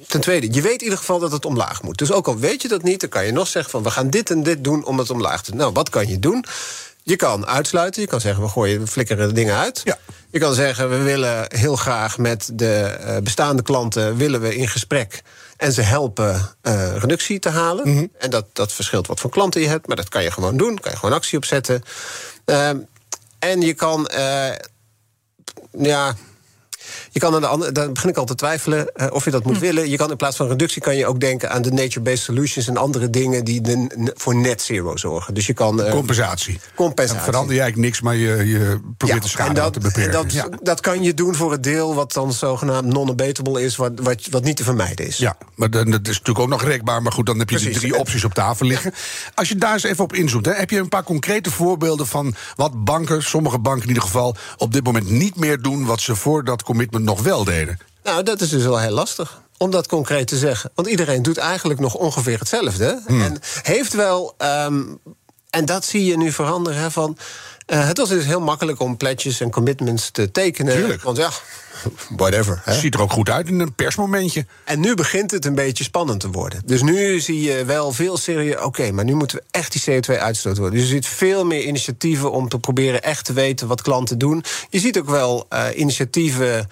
ten 0.06 0.20
tweede, 0.20 0.52
je 0.52 0.60
weet 0.62 0.78
in 0.78 0.82
ieder 0.82 0.98
geval 0.98 1.18
dat 1.18 1.32
het 1.32 1.44
omlaag 1.44 1.82
moet. 1.82 1.98
Dus 1.98 2.12
ook 2.12 2.26
al 2.26 2.38
weet 2.38 2.62
je 2.62 2.68
dat 2.68 2.82
niet, 2.82 3.00
dan 3.00 3.08
kan 3.08 3.26
je 3.26 3.32
nog 3.32 3.46
zeggen 3.46 3.70
van 3.70 3.82
we 3.82 3.90
gaan 3.90 4.10
dit 4.10 4.30
en 4.30 4.42
dit 4.42 4.64
doen 4.64 4.84
om 4.84 4.98
het 4.98 5.10
omlaag 5.10 5.42
te 5.42 5.50
doen. 5.50 5.60
Nou, 5.60 5.72
wat 5.72 5.90
kan 5.90 6.08
je 6.08 6.18
doen? 6.18 6.44
Je 7.06 7.16
kan 7.16 7.46
uitsluiten. 7.46 8.02
Je 8.02 8.08
kan 8.08 8.20
zeggen, 8.20 8.42
we 8.42 8.48
gooien, 8.48 8.80
we 8.80 8.86
flikkeren 8.86 9.34
dingen 9.34 9.56
uit. 9.56 9.80
Ja. 9.84 9.98
Je 10.30 10.38
kan 10.38 10.54
zeggen, 10.54 10.90
we 10.90 10.96
willen 10.96 11.46
heel 11.48 11.76
graag 11.76 12.18
met 12.18 12.50
de 12.52 12.80
eh, 12.80 13.16
bestaande 13.22 13.62
klanten... 13.62 14.16
willen 14.16 14.40
we 14.40 14.56
in 14.56 14.68
gesprek 14.68 15.22
en 15.56 15.72
ze 15.72 15.82
helpen 15.82 16.56
uh, 16.62 16.96
reductie 16.96 17.38
te 17.38 17.48
halen. 17.48 17.88
Mhm. 17.88 18.06
En 18.18 18.30
dat, 18.30 18.46
dat 18.52 18.72
verschilt 18.72 19.06
wat 19.06 19.20
voor 19.20 19.30
klanten 19.30 19.60
je 19.60 19.68
hebt. 19.68 19.86
Maar 19.86 19.96
dat 19.96 20.08
kan 20.08 20.22
je 20.22 20.30
gewoon 20.30 20.56
doen. 20.56 20.78
Kan 20.78 20.90
je 20.90 20.98
gewoon 20.98 21.14
actie 21.14 21.38
opzetten. 21.38 21.82
Uh, 22.46 22.68
en 23.38 23.60
je 23.60 23.74
kan... 23.74 24.10
Uh, 24.14 24.48
ja, 25.78 26.16
je 27.16 27.22
kan 27.22 27.34
aan 27.34 27.40
de 27.40 27.46
andere, 27.46 27.72
dan 27.72 27.92
begin 27.92 28.08
ik 28.08 28.16
al 28.16 28.24
te 28.24 28.34
twijfelen 28.34 28.90
uh, 28.96 29.06
of 29.10 29.24
je 29.24 29.30
dat 29.30 29.44
moet 29.44 29.56
hm. 29.56 29.60
willen. 29.60 29.90
Je 29.90 29.96
kan 29.96 30.10
in 30.10 30.16
plaats 30.16 30.36
van 30.36 30.48
reductie 30.48 30.82
kan 30.82 30.96
je 30.96 31.06
ook 31.06 31.20
denken 31.20 31.50
aan 31.50 31.62
de 31.62 31.72
nature-based 31.72 32.18
solutions 32.18 32.68
en 32.68 32.76
andere 32.76 33.10
dingen 33.10 33.44
die 33.44 33.60
de, 33.60 34.12
voor 34.16 34.36
net 34.36 34.62
zero 34.62 34.96
zorgen. 34.96 35.34
Dus 35.34 35.46
je 35.46 35.52
kan. 35.52 35.80
Uh, 35.80 35.90
compensatie. 35.90 36.60
Compensatie. 36.74 37.16
Dan 37.16 37.24
verander 37.24 37.54
je 37.54 37.60
eigenlijk 37.60 37.88
niks, 37.88 38.00
maar 38.00 38.14
je, 38.14 38.46
je 38.46 38.80
probeert 38.96 39.22
de 39.22 39.28
schade 39.28 39.54
dat, 39.54 39.72
te 39.72 39.80
beperken. 39.80 40.12
Dat, 40.12 40.32
ja. 40.32 40.48
dat 40.62 40.80
kan 40.80 41.02
je 41.02 41.14
doen 41.14 41.34
voor 41.34 41.52
het 41.52 41.62
deel 41.62 41.94
wat 41.94 42.12
dan 42.12 42.32
zogenaamd 42.32 42.86
non-abatable 42.86 43.62
is, 43.62 43.76
wat, 43.76 43.92
wat, 44.02 44.26
wat 44.30 44.44
niet 44.44 44.56
te 44.56 44.64
vermijden 44.64 45.06
is. 45.06 45.16
Ja, 45.16 45.36
maar 45.54 45.70
dan, 45.70 45.90
dat 45.90 46.08
is 46.08 46.18
natuurlijk 46.18 46.38
ook 46.38 46.48
nog 46.48 46.62
rekbaar. 46.62 47.02
Maar 47.02 47.12
goed, 47.12 47.26
dan 47.26 47.38
heb 47.38 47.50
je 47.50 47.56
Precies. 47.56 47.80
die 47.80 47.88
drie 47.88 48.00
opties 48.00 48.24
op 48.24 48.34
tafel 48.34 48.66
liggen. 48.66 48.94
Als 49.34 49.48
je 49.48 49.56
daar 49.56 49.72
eens 49.72 49.82
even 49.82 50.04
op 50.04 50.14
inzoomt, 50.14 50.46
hè, 50.46 50.52
heb 50.52 50.70
je 50.70 50.78
een 50.78 50.88
paar 50.88 51.04
concrete 51.04 51.50
voorbeelden 51.50 52.06
van 52.06 52.34
wat 52.54 52.84
banken, 52.84 53.22
sommige 53.22 53.58
banken 53.58 53.82
in 53.82 53.88
ieder 53.88 54.02
geval, 54.02 54.36
op 54.56 54.72
dit 54.72 54.84
moment 54.84 55.10
niet 55.10 55.36
meer 55.36 55.62
doen 55.62 55.84
wat 55.84 56.00
ze 56.00 56.16
voor 56.16 56.44
dat 56.44 56.62
commitment 56.62 57.04
nog 57.06 57.22
wel 57.22 57.44
deden? 57.44 57.78
Nou, 58.02 58.22
dat 58.22 58.40
is 58.40 58.48
dus 58.48 58.62
wel 58.62 58.78
heel 58.78 58.90
lastig 58.90 59.40
om 59.58 59.70
dat 59.70 59.86
concreet 59.86 60.26
te 60.26 60.36
zeggen. 60.36 60.70
Want 60.74 60.88
iedereen 60.88 61.22
doet 61.22 61.36
eigenlijk 61.36 61.80
nog 61.80 61.94
ongeveer 61.94 62.38
hetzelfde. 62.38 63.02
Hmm. 63.06 63.22
En 63.22 63.38
heeft 63.62 63.92
wel. 63.92 64.34
Um, 64.38 64.98
en 65.50 65.64
dat 65.64 65.84
zie 65.84 66.04
je 66.04 66.16
nu 66.16 66.32
veranderen. 66.32 66.80
Hè, 66.80 66.90
van, 66.90 67.16
uh, 67.66 67.86
het 67.86 67.98
was 67.98 68.08
dus 68.08 68.24
heel 68.24 68.40
makkelijk 68.40 68.80
om 68.80 68.96
pledges 68.96 69.40
en 69.40 69.50
commitments 69.50 70.10
te 70.10 70.30
tekenen. 70.30 70.74
Tuurlijk. 70.74 71.02
Want 71.02 71.16
ja, 71.16 71.30
whatever. 72.16 72.60
Hè. 72.64 72.74
Ziet 72.74 72.94
er 72.94 73.00
ook 73.00 73.12
goed 73.12 73.30
uit 73.30 73.48
in 73.48 73.60
een 73.60 73.74
persmomentje. 73.74 74.46
En 74.64 74.80
nu 74.80 74.94
begint 74.94 75.30
het 75.30 75.44
een 75.44 75.54
beetje 75.54 75.84
spannend 75.84 76.20
te 76.20 76.30
worden. 76.30 76.62
Dus 76.64 76.82
nu 76.82 77.20
zie 77.20 77.40
je 77.40 77.64
wel 77.64 77.92
veel 77.92 78.16
serieus. 78.16 78.62
Oké, 78.62 78.90
maar 78.90 79.04
nu 79.04 79.14
moeten 79.14 79.36
we 79.36 79.44
echt 79.50 79.72
die 79.72 80.02
CO2-uitstoot 80.02 80.56
worden. 80.56 80.78
Dus 80.78 80.88
je 80.88 80.94
ziet 80.94 81.06
veel 81.06 81.44
meer 81.44 81.62
initiatieven 81.62 82.32
om 82.32 82.48
te 82.48 82.58
proberen 82.58 83.02
echt 83.02 83.24
te 83.24 83.32
weten 83.32 83.66
wat 83.66 83.82
klanten 83.82 84.18
doen. 84.18 84.44
Je 84.70 84.78
ziet 84.78 84.98
ook 84.98 85.08
wel 85.08 85.46
uh, 85.52 85.66
initiatieven. 85.74 86.68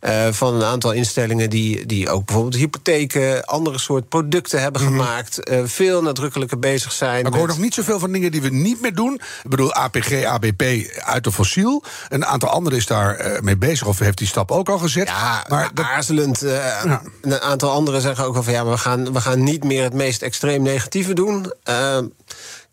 Uh, 0.00 0.26
van 0.30 0.54
een 0.54 0.64
aantal 0.64 0.92
instellingen 0.92 1.50
die, 1.50 1.86
die 1.86 2.10
ook 2.10 2.24
bijvoorbeeld 2.24 2.56
hypotheken, 2.56 3.44
andere 3.44 3.78
soort 3.78 4.08
producten 4.08 4.60
hebben 4.60 4.82
mhm. 4.82 4.90
gemaakt. 4.90 5.50
Uh, 5.50 5.60
veel 5.64 6.02
nadrukkelijker 6.02 6.58
bezig 6.58 6.92
zijn. 6.92 7.22
Maar 7.22 7.32
ik 7.32 7.38
hoor 7.38 7.48
nog 7.48 7.58
niet 7.58 7.74
zoveel 7.74 7.98
van 7.98 8.12
dingen 8.12 8.32
die 8.32 8.42
we 8.42 8.48
niet 8.48 8.80
meer 8.80 8.94
doen. 8.94 9.14
Ik 9.14 9.50
bedoel, 9.50 9.72
APG, 9.72 10.24
ABP 10.24 10.62
uit 10.96 11.24
de 11.24 11.32
fossiel. 11.32 11.82
Een 12.08 12.26
aantal 12.26 12.48
anderen 12.48 12.78
is 12.78 12.86
daar 12.86 13.26
uh, 13.26 13.40
mee 13.40 13.56
bezig 13.56 13.86
of 13.86 13.98
heeft 13.98 14.18
die 14.18 14.26
stap 14.26 14.50
ook 14.50 14.68
al 14.68 14.78
gezet. 14.78 15.08
Ja, 15.08 15.44
maar 15.48 15.70
aarzelend. 15.74 16.40
Ja. 16.40 17.02
Een 17.20 17.40
aantal 17.40 17.70
anderen 17.70 18.00
zeggen 18.00 18.24
ook 18.24 18.36
al 18.36 18.42
van 18.42 18.52
ja, 18.52 18.62
maar 18.62 18.72
we 18.72 18.78
gaan, 18.78 19.12
we 19.12 19.20
gaan 19.20 19.42
niet 19.42 19.64
meer 19.64 19.82
het 19.82 19.94
meest 19.94 20.22
extreem 20.22 20.62
negatieve 20.62 21.12
doen. 21.12 21.52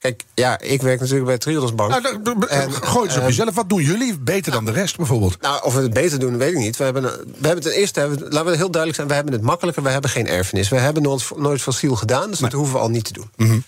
Kijk, 0.05 0.23
ja, 0.33 0.59
ik 0.59 0.81
werk 0.81 0.99
natuurlijk 0.99 1.25
bij 1.25 1.37
Triodos 1.37 1.75
Bank. 1.75 1.89
Nou, 1.89 2.45
en, 2.47 2.71
gooi 2.71 3.07
eens 3.07 3.17
op 3.17 3.23
jezelf. 3.23 3.55
Wat 3.55 3.69
doen 3.69 3.81
jullie 3.81 4.19
beter 4.19 4.51
dan 4.51 4.65
de 4.65 4.71
rest 4.71 4.97
bijvoorbeeld? 4.97 5.41
Nou, 5.41 5.63
of 5.63 5.73
we 5.73 5.81
het 5.81 5.93
beter 5.93 6.19
doen, 6.19 6.37
weet 6.37 6.51
ik 6.51 6.57
niet. 6.57 6.77
We 6.77 6.83
hebben, 6.83 7.03
we 7.39 7.47
hebben 7.47 7.63
ten 7.63 7.71
eerste, 7.71 7.99
laten 8.29 8.45
we 8.51 8.57
heel 8.57 8.71
duidelijk 8.71 8.95
zijn... 8.95 9.07
we 9.07 9.13
hebben 9.13 9.33
het 9.33 9.41
makkelijker, 9.41 9.83
we 9.83 9.89
hebben 9.89 10.09
geen 10.09 10.27
erfenis. 10.27 10.69
We 10.69 10.79
hebben 10.79 11.03
nooit, 11.03 11.29
nooit 11.35 11.61
fossiel 11.61 11.95
gedaan, 11.95 12.29
dus 12.29 12.39
dat 12.39 12.51
hoeven 12.51 12.73
we 12.73 12.79
al 12.79 12.89
niet 12.89 13.03
te 13.03 13.13
doen. 13.13 13.29
Mm 13.35 13.63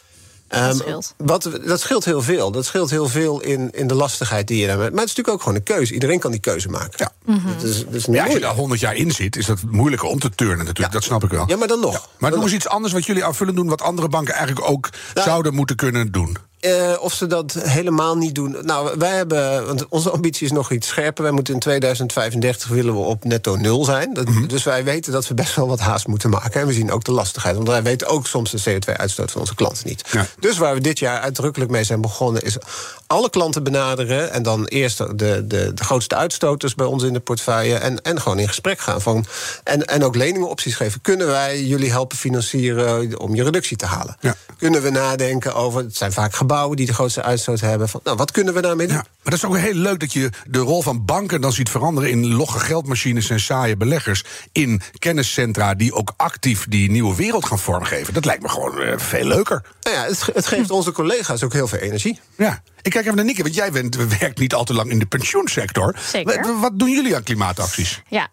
dat, 0.48 0.60
ehm, 0.60 0.76
scheelt. 0.76 1.14
Wat, 1.18 1.50
dat 1.66 1.80
scheelt 1.80 2.06
heel 2.06 2.22
veel. 2.22 2.52
Dat 2.52 2.66
scheelt 2.66 2.90
heel 2.90 3.10
veel 3.10 3.42
in, 3.42 3.72
in 3.72 3.88
de 3.88 3.94
lastigheid 3.94 4.48
die 4.48 4.60
je 4.60 4.68
daarmee. 4.68 4.92
Maar 4.92 5.00
het 5.00 5.10
is 5.10 5.16
natuurlijk 5.16 5.36
ook 5.36 5.42
gewoon 5.42 5.58
een 5.58 5.64
keuze. 5.64 5.94
Iedereen 5.94 6.20
kan 6.20 6.32
die 6.32 6.40
keuze 6.40 6.70
maken. 6.70 6.92
Ja. 6.96 7.12
Mm 7.26 7.42
ja, 8.12 8.24
als 8.24 8.34
je 8.34 8.40
daar 8.40 8.56
100 8.56 8.80
jaar 8.80 8.96
in 8.96 9.12
zit, 9.12 9.36
is 9.36 9.46
dat 9.46 9.62
moeilijker 9.70 10.08
om 10.08 10.20
te 10.20 10.30
turnen 10.30 10.66
natuurlijk. 10.66 10.94
Dat 10.94 11.04
snap 11.04 11.24
ik 11.24 11.30
wel. 11.30 11.44
Ja, 11.48 11.58
maar 11.58 11.68
dan 11.68 11.80
nog. 11.80 12.10
Maar 12.18 12.30
dan 12.30 12.40
noem 12.40 12.48
eens 12.48 12.58
iets 12.58 12.68
anders 12.68 12.94
wat 12.94 13.06
jullie 13.06 13.26
aanvullen 13.26 13.56
doen, 13.56 13.68
wat 13.68 13.82
andere 13.82 14.10
banken 14.10 14.34
eigenlijk 14.34 14.70
ook 14.70 14.90
nou, 15.14 15.28
zouden 15.28 15.54
moeten 15.54 15.76
kunnen 15.76 16.12
doen. 16.12 16.38
Uh, 16.62 16.94
of 17.00 17.14
ze 17.14 17.28
dat 17.28 17.54
helemaal 17.54 18.18
niet 18.18 18.36
doen. 18.36 18.58
Nou, 18.62 18.98
wij 18.98 19.16
hebben. 19.16 19.66
Want 19.66 19.88
onze 19.90 20.10
ambitie 20.10 20.46
is 20.46 20.52
nog 20.52 20.72
iets 20.72 20.88
scherper. 20.88 21.24
Wij 21.24 21.32
moeten 21.32 21.54
in 21.54 21.60
2035 21.60 22.68
willen 22.68 22.94
we 22.94 23.00
op 23.00 23.24
netto 23.24 23.56
nul 23.56 23.84
zijn. 23.84 24.14
Dat, 24.14 24.28
mm 24.28 24.34
-hmm. 24.34 24.48
Dus 24.48 24.64
wij 24.64 24.84
weten 24.84 25.12
dat 25.12 25.28
we 25.28 25.34
best 25.34 25.56
wel 25.56 25.68
wat 25.68 25.80
haast 25.80 26.08
moeten 26.08 26.30
maken. 26.30 26.62
En 26.62 26.68
we 26.68 26.74
zien 26.74 26.92
ook 26.92 27.04
de 27.04 27.12
lastigheid. 27.12 27.56
Want 27.56 27.68
wij 27.68 27.84
weten 27.84 28.08
ook 28.08 28.28
soms 28.28 28.52
de 28.52 28.62
CO2-uitstoot 28.62 29.32
van 29.32 29.42
onze 29.42 29.56
klanten 29.56 29.88
niet. 29.88 30.04
Ja. 30.12 30.26
Dus 30.40 30.58
waar 30.58 30.74
we 30.74 30.82
dit 30.82 31.00
jaar 31.00 31.20
uitdrukkelijk 31.20 31.72
mee 31.72 31.84
zijn 31.84 32.02
begonnen, 32.02 32.42
is 32.42 32.58
alle 33.08 33.30
klanten 33.30 33.64
benaderen. 33.64 34.32
En 34.32 34.44
dan 34.44 34.66
eerst 34.66 34.98
de, 34.98 35.14
de, 35.16 35.74
de 35.74 35.84
grootste 35.84 36.16
uitstoters 36.16 36.76
bij 36.76 36.86
ons 36.86 37.04
in 37.04 37.14
de 37.14 37.20
portefeuille. 37.20 37.76
En, 37.76 38.02
en 38.02 38.22
gewoon 38.22 38.40
in 38.40 38.48
gesprek 38.48 38.80
gaan. 38.80 39.02
Van, 39.02 39.26
en, 39.64 39.86
en 39.86 40.04
ook 40.04 40.16
leningenopties 40.16 40.76
geven. 40.76 41.02
Kunnen 41.02 41.28
wij 41.28 41.64
jullie 41.64 41.92
helpen 41.92 42.18
financieren 42.18 43.20
om 43.20 43.36
je 43.36 43.44
reductie 43.44 43.78
te 43.78 43.86
halen? 43.86 44.18
Ja. 44.20 44.36
Kunnen 44.58 44.82
we 44.82 44.90
nadenken 44.90 45.56
over. 45.56 45.84
Het 45.84 45.98
zijn 45.98 46.12
vaak 46.12 46.36
gebouwen 46.48 46.78
die 46.78 46.86
de 46.86 46.94
grootste 46.94 47.24
uitstoot 47.24 47.60
hebben. 47.60 47.90
Van, 47.90 48.00
nou, 48.04 48.18
wat 48.18 48.32
kunnen 48.32 48.54
we 48.54 48.62
daarmee 48.62 48.88
doen? 48.88 49.02
Maar 49.28 49.38
dat 49.38 49.50
is 49.50 49.56
ook 49.56 49.64
heel 49.64 49.82
leuk 49.82 50.00
dat 50.00 50.14
je 50.14 50.30
de 50.50 50.60
rol 50.60 50.82
van 50.82 51.06
banken 51.06 51.42
dan 51.42 51.52
ziet 51.52 51.70
veranderen 51.70 52.10
in 52.10 52.34
logge 52.34 52.60
geldmachines 52.60 53.30
en 53.30 53.40
saaie 53.40 53.78
beleggers. 53.78 54.24
In 54.52 54.82
kenniscentra 55.00 55.74
die 55.74 55.94
ook 55.94 56.14
actief 56.18 56.66
die 56.70 56.92
nieuwe 56.92 57.16
wereld 57.16 57.46
gaan 57.46 57.60
vormgeven. 57.60 58.14
Dat 58.14 58.26
lijkt 58.26 58.42
me 58.42 58.50
gewoon 58.50 58.82
uh, 58.82 58.94
veel 58.98 59.26
leuker. 59.26 59.64
Nou 59.82 59.96
ja, 59.96 60.04
het, 60.04 60.30
het 60.34 60.46
geeft 60.46 60.72
onze 60.72 60.92
collega's 60.92 61.44
ook 61.44 61.54
heel 61.54 61.68
veel 61.68 61.80
energie. 61.80 62.20
Ja. 62.38 62.62
Ik 62.82 62.94
kijk 62.94 63.06
even 63.06 63.16
naar 63.16 63.26
Nikke, 63.26 63.44
want 63.44 63.56
jij 63.56 63.72
bent, 63.72 63.96
werkt 64.20 64.40
niet 64.40 64.54
al 64.54 64.64
te 64.64 64.74
lang 64.74 64.90
in 64.90 65.00
de 65.00 65.06
pensioensector. 65.06 65.96
Zeker. 66.00 66.42
Wat, 66.42 66.60
wat 66.60 66.80
doen 66.80 66.90
jullie 66.90 67.16
aan 67.16 67.24
klimaatacties? 67.24 68.02
Ja, 68.08 68.28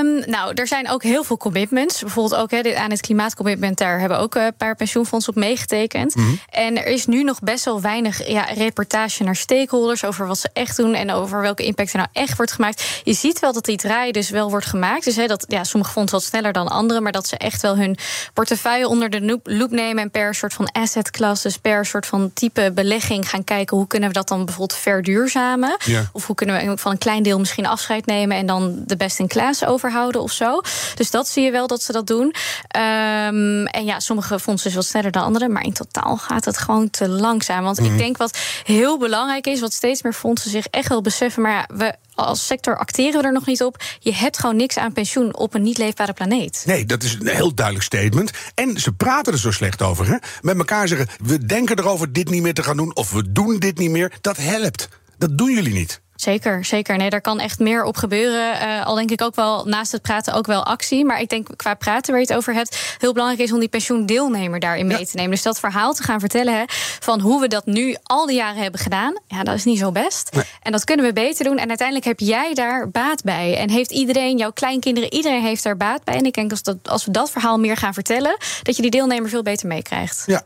um, 0.00 0.22
nou, 0.26 0.52
er 0.54 0.66
zijn 0.66 0.90
ook 0.90 1.02
heel 1.02 1.24
veel 1.24 1.36
commitments. 1.36 2.00
Bijvoorbeeld 2.00 2.40
ook 2.40 2.50
he, 2.50 2.76
aan 2.76 2.90
het 2.90 3.00
klimaatcommitment, 3.00 3.78
daar 3.78 4.00
hebben 4.00 4.18
ook 4.18 4.34
een 4.34 4.56
paar 4.56 4.76
pensioenfondsen 4.76 5.32
op 5.32 5.38
meegetekend. 5.38 6.14
Mm 6.14 6.24
-hmm. 6.24 6.40
En 6.50 6.76
er 6.76 6.86
is 6.86 7.06
nu 7.06 7.22
nog 7.22 7.40
best 7.40 7.64
wel 7.64 7.80
weinig 7.80 8.28
ja, 8.28 8.44
reportage 8.44 9.22
naar 9.22 9.36
stakeholders 9.36 10.04
over 10.04 10.26
wat 10.26 10.37
ze 10.38 10.50
echt 10.52 10.76
doen 10.76 10.94
en 10.94 11.12
over 11.12 11.40
welke 11.40 11.64
impact 11.64 11.92
er 11.92 11.98
nou 11.98 12.08
echt 12.12 12.36
wordt 12.36 12.52
gemaakt. 12.52 13.00
Je 13.04 13.12
ziet 13.12 13.38
wel 13.38 13.52
dat 13.52 13.64
die 13.64 13.76
draai 13.76 14.12
dus 14.12 14.30
wel 14.30 14.50
wordt 14.50 14.66
gemaakt. 14.66 15.04
Dus 15.04 15.16
he, 15.16 15.26
dat 15.26 15.44
ja, 15.48 15.64
sommige 15.64 15.92
fondsen 15.92 16.18
wat 16.18 16.26
sneller 16.26 16.52
dan 16.52 16.68
andere, 16.68 17.00
maar 17.00 17.12
dat 17.12 17.28
ze 17.28 17.36
echt 17.36 17.62
wel 17.62 17.76
hun 17.76 17.96
portefeuille 18.32 18.88
onder 18.88 19.10
de 19.10 19.40
loep 19.44 19.70
nemen 19.70 20.02
en 20.02 20.10
per 20.10 20.34
soort 20.34 20.54
van 20.54 20.72
asset 20.72 21.10
class, 21.10 21.42
dus 21.42 21.56
per 21.56 21.86
soort 21.86 22.06
van 22.06 22.30
type 22.34 22.72
belegging 22.74 23.28
gaan 23.28 23.44
kijken 23.44 23.76
hoe 23.76 23.86
kunnen 23.86 24.08
we 24.08 24.14
dat 24.14 24.28
dan 24.28 24.44
bijvoorbeeld 24.44 24.78
verduurzamen? 24.78 25.76
Ja. 25.84 26.08
Of 26.12 26.26
hoe 26.26 26.36
kunnen 26.36 26.66
we 26.66 26.78
van 26.78 26.92
een 26.92 26.98
klein 26.98 27.22
deel 27.22 27.38
misschien 27.38 27.66
afscheid 27.66 28.06
nemen 28.06 28.36
en 28.36 28.46
dan 28.46 28.82
de 28.86 28.96
best 28.96 29.18
in 29.18 29.28
class 29.28 29.64
overhouden 29.64 30.22
of 30.22 30.32
zo? 30.32 30.60
Dus 30.94 31.10
dat 31.10 31.28
zie 31.28 31.44
je 31.44 31.50
wel 31.50 31.66
dat 31.66 31.82
ze 31.82 31.92
dat 31.92 32.06
doen. 32.06 32.26
Um, 32.26 33.66
en 33.66 33.84
ja, 33.84 34.00
sommige 34.00 34.38
fondsen 34.38 34.70
is 34.70 34.76
wat 34.76 34.84
sneller 34.84 35.10
dan 35.10 35.22
andere, 35.22 35.48
maar 35.48 35.62
in 35.62 35.72
totaal 35.72 36.16
gaat 36.16 36.44
het 36.44 36.58
gewoon 36.58 36.90
te 36.90 37.08
langzaam. 37.08 37.64
Want 37.64 37.80
mm. 37.80 37.86
ik 37.86 37.98
denk 37.98 38.16
wat 38.16 38.38
heel 38.64 38.98
belangrijk 38.98 39.46
is, 39.46 39.60
wat 39.60 39.72
steeds 39.72 40.02
meer 40.02 40.14
fondsen 40.28 40.50
zich 40.50 40.66
echt 40.66 40.88
wel 40.88 41.00
beseffen, 41.00 41.42
maar 41.42 41.52
ja, 41.52 41.76
we 41.76 41.94
als 42.14 42.46
sector 42.46 42.78
acteren 42.78 43.20
we 43.20 43.26
er 43.26 43.32
nog 43.32 43.46
niet 43.46 43.62
op. 43.62 43.82
Je 43.98 44.14
hebt 44.14 44.38
gewoon 44.38 44.56
niks 44.56 44.76
aan 44.76 44.92
pensioen 44.92 45.36
op 45.36 45.54
een 45.54 45.62
niet 45.62 45.78
leefbare 45.78 46.12
planeet. 46.12 46.62
Nee, 46.66 46.84
dat 46.84 47.02
is 47.02 47.14
een 47.14 47.26
heel 47.26 47.54
duidelijk 47.54 47.84
statement. 47.84 48.30
En 48.54 48.80
ze 48.80 48.92
praten 48.92 49.32
er 49.32 49.38
zo 49.38 49.50
slecht 49.50 49.82
over. 49.82 50.06
Hè? 50.06 50.16
Met 50.40 50.58
elkaar 50.58 50.88
zeggen: 50.88 51.08
we 51.22 51.46
denken 51.46 51.78
erover 51.78 52.12
dit 52.12 52.30
niet 52.30 52.42
meer 52.42 52.54
te 52.54 52.62
gaan 52.62 52.76
doen. 52.76 52.96
of 52.96 53.10
we 53.10 53.32
doen 53.32 53.58
dit 53.58 53.78
niet 53.78 53.90
meer. 53.90 54.12
Dat 54.20 54.36
helpt. 54.36 54.88
Dat 55.18 55.38
doen 55.38 55.52
jullie 55.52 55.74
niet. 55.74 56.00
Zeker, 56.20 56.64
zeker. 56.64 56.96
Nee, 56.96 57.10
daar 57.10 57.20
kan 57.20 57.40
echt 57.40 57.58
meer 57.58 57.84
op 57.84 57.96
gebeuren. 57.96 58.62
Uh, 58.62 58.86
al 58.86 58.94
denk 58.94 59.10
ik 59.10 59.22
ook 59.22 59.34
wel 59.34 59.64
naast 59.64 59.92
het 59.92 60.02
praten 60.02 60.34
ook 60.34 60.46
wel 60.46 60.64
actie. 60.64 61.04
Maar 61.04 61.20
ik 61.20 61.28
denk 61.28 61.48
qua 61.56 61.74
praten 61.74 62.12
waar 62.12 62.20
je 62.20 62.26
het 62.26 62.36
over 62.36 62.54
hebt, 62.54 62.96
heel 62.98 63.12
belangrijk 63.12 63.42
is 63.42 63.52
om 63.52 63.60
die 63.60 63.68
pensioendeelnemer 63.68 64.60
daarin 64.60 64.86
mee 64.86 64.98
ja. 64.98 65.04
te 65.04 65.16
nemen. 65.16 65.30
Dus 65.30 65.42
dat 65.42 65.60
verhaal 65.60 65.94
te 65.94 66.02
gaan 66.02 66.20
vertellen 66.20 66.54
hè, 66.54 66.64
van 67.00 67.20
hoe 67.20 67.40
we 67.40 67.48
dat 67.48 67.66
nu 67.66 67.96
al 68.02 68.26
die 68.26 68.36
jaren 68.36 68.62
hebben 68.62 68.80
gedaan. 68.80 69.18
Ja, 69.26 69.42
dat 69.42 69.54
is 69.54 69.64
niet 69.64 69.78
zo 69.78 69.92
best. 69.92 70.32
Nee. 70.32 70.44
En 70.62 70.72
dat 70.72 70.84
kunnen 70.84 71.06
we 71.06 71.12
beter 71.12 71.44
doen. 71.44 71.58
En 71.58 71.68
uiteindelijk 71.68 72.06
heb 72.06 72.20
jij 72.20 72.54
daar 72.54 72.90
baat 72.90 73.22
bij. 73.22 73.56
En 73.56 73.70
heeft 73.70 73.90
iedereen, 73.90 74.36
jouw 74.36 74.52
kleinkinderen, 74.52 75.12
iedereen 75.12 75.42
heeft 75.42 75.62
daar 75.62 75.76
baat 75.76 76.04
bij. 76.04 76.14
En 76.14 76.24
ik 76.24 76.34
denk 76.34 76.50
als, 76.50 76.62
dat, 76.62 76.76
als 76.82 77.04
we 77.04 77.10
dat 77.10 77.30
verhaal 77.30 77.58
meer 77.58 77.76
gaan 77.76 77.94
vertellen, 77.94 78.36
dat 78.62 78.76
je 78.76 78.82
die 78.82 78.90
deelnemer 78.90 79.30
veel 79.30 79.42
beter 79.42 79.66
meekrijgt. 79.66 80.22
Ja. 80.26 80.42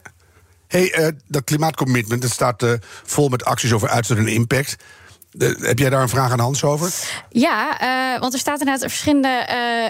Hey, 0.68 0.98
uh, 0.98 1.08
dat 1.26 1.44
klimaatcommitment, 1.44 2.22
dat 2.22 2.30
staat 2.30 2.62
uh, 2.62 2.72
vol 3.04 3.28
met 3.28 3.44
acties 3.44 3.72
over 3.72 3.88
uitstoot 3.88 4.18
en 4.18 4.28
impact. 4.28 4.76
De, 5.34 5.56
heb 5.60 5.78
jij 5.78 5.90
daar 5.90 6.02
een 6.02 6.08
vraag 6.08 6.32
aan 6.32 6.38
Hans 6.38 6.64
over? 6.64 6.92
Ja, 7.28 7.82
uh, 8.14 8.20
want 8.20 8.32
er 8.32 8.38
staat 8.38 8.58
inderdaad 8.58 8.90
verschillende 8.90 9.48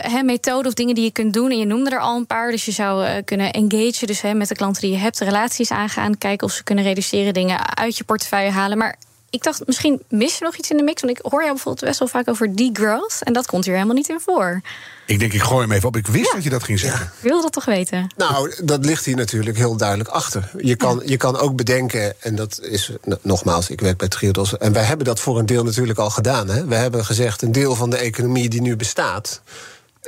uh, 0.08 0.22
methoden 0.22 0.66
of 0.66 0.74
dingen 0.74 0.94
die 0.94 1.04
je 1.04 1.10
kunt 1.10 1.34
doen. 1.34 1.50
En 1.50 1.58
je 1.58 1.66
noemde 1.66 1.90
er 1.90 2.00
al 2.00 2.16
een 2.16 2.26
paar. 2.26 2.50
Dus 2.50 2.64
je 2.64 2.72
zou 2.72 3.04
uh, 3.04 3.10
kunnen 3.24 3.52
engageren 3.52 4.06
dus, 4.06 4.22
met 4.22 4.48
de 4.48 4.54
klanten 4.54 4.82
die 4.82 4.90
je 4.90 4.96
hebt, 4.96 5.18
relaties 5.18 5.70
aangaan. 5.70 6.18
Kijken 6.18 6.46
of 6.46 6.52
ze 6.52 6.62
kunnen 6.64 6.84
reduceren, 6.84 7.34
dingen 7.34 7.76
uit 7.76 7.96
je 7.96 8.04
portefeuille 8.04 8.50
halen. 8.50 8.78
Maar 8.78 8.96
ik 9.32 9.42
dacht, 9.42 9.66
misschien 9.66 10.02
mis 10.08 10.38
je 10.38 10.44
nog 10.44 10.56
iets 10.56 10.70
in 10.70 10.76
de 10.76 10.82
mix. 10.82 11.02
Want 11.02 11.18
ik 11.18 11.24
hoor 11.30 11.40
jou 11.40 11.52
bijvoorbeeld 11.52 11.84
best 11.84 11.98
wel 11.98 12.08
vaak 12.08 12.28
over 12.28 12.56
degrowth. 12.56 13.22
En 13.22 13.32
dat 13.32 13.46
komt 13.46 13.64
hier 13.64 13.74
helemaal 13.74 13.94
niet 13.94 14.08
in 14.08 14.20
voor. 14.20 14.60
Ik 15.06 15.18
denk, 15.18 15.32
ik 15.32 15.42
gooi 15.42 15.62
hem 15.62 15.72
even 15.72 15.88
op. 15.88 15.96
Ik 15.96 16.06
wist 16.06 16.26
ja. 16.26 16.34
dat 16.34 16.44
je 16.44 16.50
dat 16.50 16.62
ging 16.62 16.78
zeggen. 16.78 17.00
Ja. 17.00 17.12
Ik 17.16 17.28
wil 17.28 17.42
dat 17.42 17.52
toch 17.52 17.64
weten? 17.64 18.12
Nou, 18.16 18.54
dat 18.64 18.84
ligt 18.84 19.04
hier 19.04 19.16
natuurlijk 19.16 19.56
heel 19.56 19.76
duidelijk 19.76 20.08
achter. 20.08 20.50
Je 20.58 20.76
kan, 20.76 20.96
ja. 20.96 21.02
je 21.10 21.16
kan 21.16 21.38
ook 21.38 21.56
bedenken, 21.56 22.22
en 22.22 22.34
dat 22.34 22.60
is 22.62 22.90
nogmaals, 23.22 23.70
ik 23.70 23.80
werk 23.80 23.96
bij 23.96 24.08
Triodos. 24.08 24.58
En 24.58 24.72
wij 24.72 24.84
hebben 24.84 25.06
dat 25.06 25.20
voor 25.20 25.38
een 25.38 25.46
deel 25.46 25.64
natuurlijk 25.64 25.98
al 25.98 26.10
gedaan. 26.10 26.48
Hè? 26.48 26.66
We 26.66 26.74
hebben 26.74 27.04
gezegd, 27.04 27.42
een 27.42 27.52
deel 27.52 27.74
van 27.74 27.90
de 27.90 27.96
economie 27.96 28.48
die 28.48 28.62
nu 28.62 28.76
bestaat, 28.76 29.42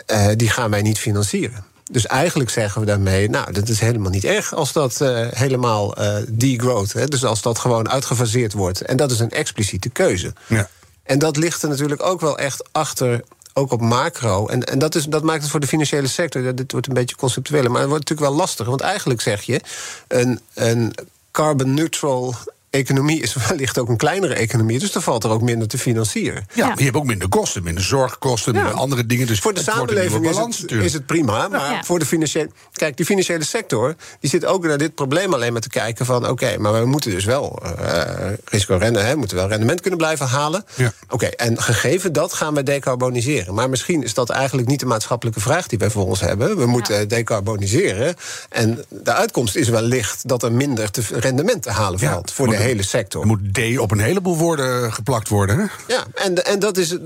uh, 0.06 0.28
die 0.36 0.50
gaan 0.50 0.70
wij 0.70 0.82
niet 0.82 0.98
financieren. 0.98 1.64
Dus 1.90 2.06
eigenlijk 2.06 2.50
zeggen 2.50 2.80
we 2.80 2.86
daarmee, 2.86 3.30
nou, 3.30 3.52
dat 3.52 3.68
is 3.68 3.80
helemaal 3.80 4.10
niet 4.10 4.24
erg 4.24 4.54
als 4.54 4.72
dat 4.72 4.98
uh, 5.02 5.26
helemaal 5.30 6.00
uh, 6.00 6.16
degrowth, 6.28 6.92
hè, 6.92 7.06
dus 7.06 7.24
als 7.24 7.42
dat 7.42 7.58
gewoon 7.58 7.90
uitgefaseerd 7.90 8.52
wordt. 8.52 8.80
En 8.80 8.96
dat 8.96 9.10
is 9.10 9.20
een 9.20 9.30
expliciete 9.30 9.88
keuze. 9.88 10.32
Ja. 10.46 10.68
En 11.02 11.18
dat 11.18 11.36
ligt 11.36 11.62
er 11.62 11.68
natuurlijk 11.68 12.02
ook 12.02 12.20
wel 12.20 12.38
echt 12.38 12.68
achter 12.72 13.24
ook 13.52 13.72
op 13.72 13.80
macro. 13.80 14.46
En, 14.46 14.64
en 14.64 14.78
dat, 14.78 14.94
is, 14.94 15.04
dat 15.04 15.22
maakt 15.22 15.42
het 15.42 15.50
voor 15.50 15.60
de 15.60 15.66
financiële 15.66 16.06
sector. 16.06 16.54
Dit 16.54 16.72
wordt 16.72 16.86
een 16.86 16.94
beetje 16.94 17.16
conceptueel, 17.16 17.70
maar 17.70 17.80
het 17.80 17.88
wordt 17.88 18.08
natuurlijk 18.08 18.30
wel 18.30 18.38
lastig. 18.38 18.66
Want 18.66 18.80
eigenlijk 18.80 19.20
zeg 19.20 19.42
je: 19.42 19.60
een, 20.08 20.40
een 20.54 20.94
carbon 21.30 21.74
neutral 21.74 22.34
economie 22.74 23.20
is 23.20 23.34
wellicht 23.48 23.78
ook 23.78 23.88
een 23.88 23.96
kleinere 23.96 24.34
economie. 24.34 24.78
Dus 24.78 24.92
dan 24.92 25.02
valt 25.02 25.24
er 25.24 25.30
ook 25.30 25.42
minder 25.42 25.68
te 25.68 25.78
financieren. 25.78 26.46
Ja, 26.52 26.66
ja. 26.66 26.74
je 26.76 26.84
hebt 26.84 26.96
ook 26.96 27.04
minder 27.04 27.28
kosten, 27.28 27.62
minder 27.62 27.84
zorgkosten, 27.84 28.54
ja. 28.54 28.62
minder 28.62 28.78
andere 28.78 29.06
dingen. 29.06 29.26
Dus 29.26 29.38
voor 29.38 29.54
de 29.54 29.62
samenleving 29.62 30.28
is 30.28 30.36
het, 30.36 30.70
is 30.70 30.92
het, 30.92 31.06
prima. 31.06 31.48
Maar 31.48 31.72
ja. 31.72 31.84
voor 31.84 31.98
de 31.98 32.06
financiële. 32.06 32.50
Kijk, 32.72 32.96
die 32.96 33.06
financiële 33.06 33.44
sector 33.44 33.94
die 34.20 34.30
zit 34.30 34.44
ook 34.44 34.66
naar 34.66 34.78
dit 34.78 34.94
probleem 34.94 35.34
alleen 35.34 35.52
maar 35.52 35.60
te 35.60 35.68
kijken 35.68 36.06
van 36.06 36.16
oké, 36.22 36.30
okay, 36.30 36.56
maar 36.56 36.72
we 36.80 36.86
moeten 36.86 37.10
dus 37.10 37.24
wel 37.24 37.62
uh, 37.80 38.02
risico 38.44 38.76
rennen, 38.76 39.06
hè, 39.06 39.16
moeten 39.16 39.36
wel 39.36 39.48
rendement 39.48 39.80
kunnen 39.80 39.98
blijven 39.98 40.26
halen. 40.26 40.64
Oké, 40.78 40.92
okay, 41.08 41.30
en 41.30 41.62
gegeven 41.62 42.12
dat 42.12 42.32
gaan 42.32 42.54
we 42.54 42.62
decarboniseren. 42.62 43.54
Maar 43.54 43.70
misschien 43.70 44.02
is 44.02 44.14
dat 44.14 44.30
eigenlijk 44.30 44.68
niet 44.68 44.80
de 44.80 44.86
maatschappelijke 44.86 45.40
vraag 45.40 45.66
die 45.66 45.78
wij 45.78 45.90
voor 45.90 46.06
ons 46.06 46.20
hebben. 46.20 46.56
We 46.56 46.66
moeten 46.66 47.08
decarboniseren. 47.08 48.14
En 48.48 48.84
de 48.88 49.12
uitkomst 49.12 49.56
is 49.56 49.68
wellicht 49.68 50.28
dat 50.28 50.42
er 50.42 50.52
minder 50.52 50.90
te 50.90 51.02
rendement 51.12 51.62
te 51.62 51.70
halen 51.70 51.98
valt 51.98 52.32
voor 52.32 52.48
de 52.48 52.56
hele 52.64 52.82
sector. 52.82 53.20
Er 53.20 53.26
moet 53.26 53.54
D 53.54 53.78
op 53.78 53.90
een 53.90 54.00
heleboel 54.00 54.36
woorden 54.36 54.92
geplakt 54.92 55.28
worden. 55.28 55.58
Hè? 55.58 55.64
Ja, 55.94 56.04
en, 56.14 56.44
en 56.44 56.58
dat 56.58 56.76
is. 56.76 56.96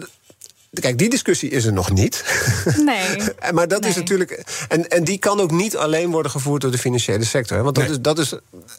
Kijk, 0.72 0.98
die 0.98 1.10
discussie 1.10 1.50
is 1.50 1.64
er 1.64 1.72
nog 1.72 1.90
niet. 1.90 2.24
Nee. 2.84 3.16
maar 3.54 3.68
dat 3.68 3.80
nee. 3.80 3.90
is 3.90 3.96
natuurlijk. 3.96 4.44
En, 4.68 4.88
en 4.88 5.04
die 5.04 5.18
kan 5.18 5.40
ook 5.40 5.50
niet 5.50 5.76
alleen 5.76 6.10
worden 6.10 6.30
gevoerd 6.30 6.62
door 6.62 6.70
de 6.70 6.78
financiële 6.78 7.24
sector. 7.24 7.56
Hè? 7.56 7.62
Want 7.62 7.74
dat, 7.74 7.84
nee. 7.84 7.92
is, 7.92 8.00
dat 8.00 8.18
is. 8.18 8.32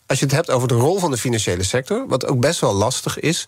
Als 0.05 0.19
je 0.19 0.25
het 0.25 0.33
hebt 0.33 0.49
over 0.49 0.67
de 0.67 0.73
rol 0.73 0.99
van 0.99 1.11
de 1.11 1.17
financiële 1.17 1.63
sector, 1.63 2.07
wat 2.07 2.25
ook 2.25 2.39
best 2.39 2.59
wel 2.59 2.73
lastig 2.73 3.19
is. 3.19 3.45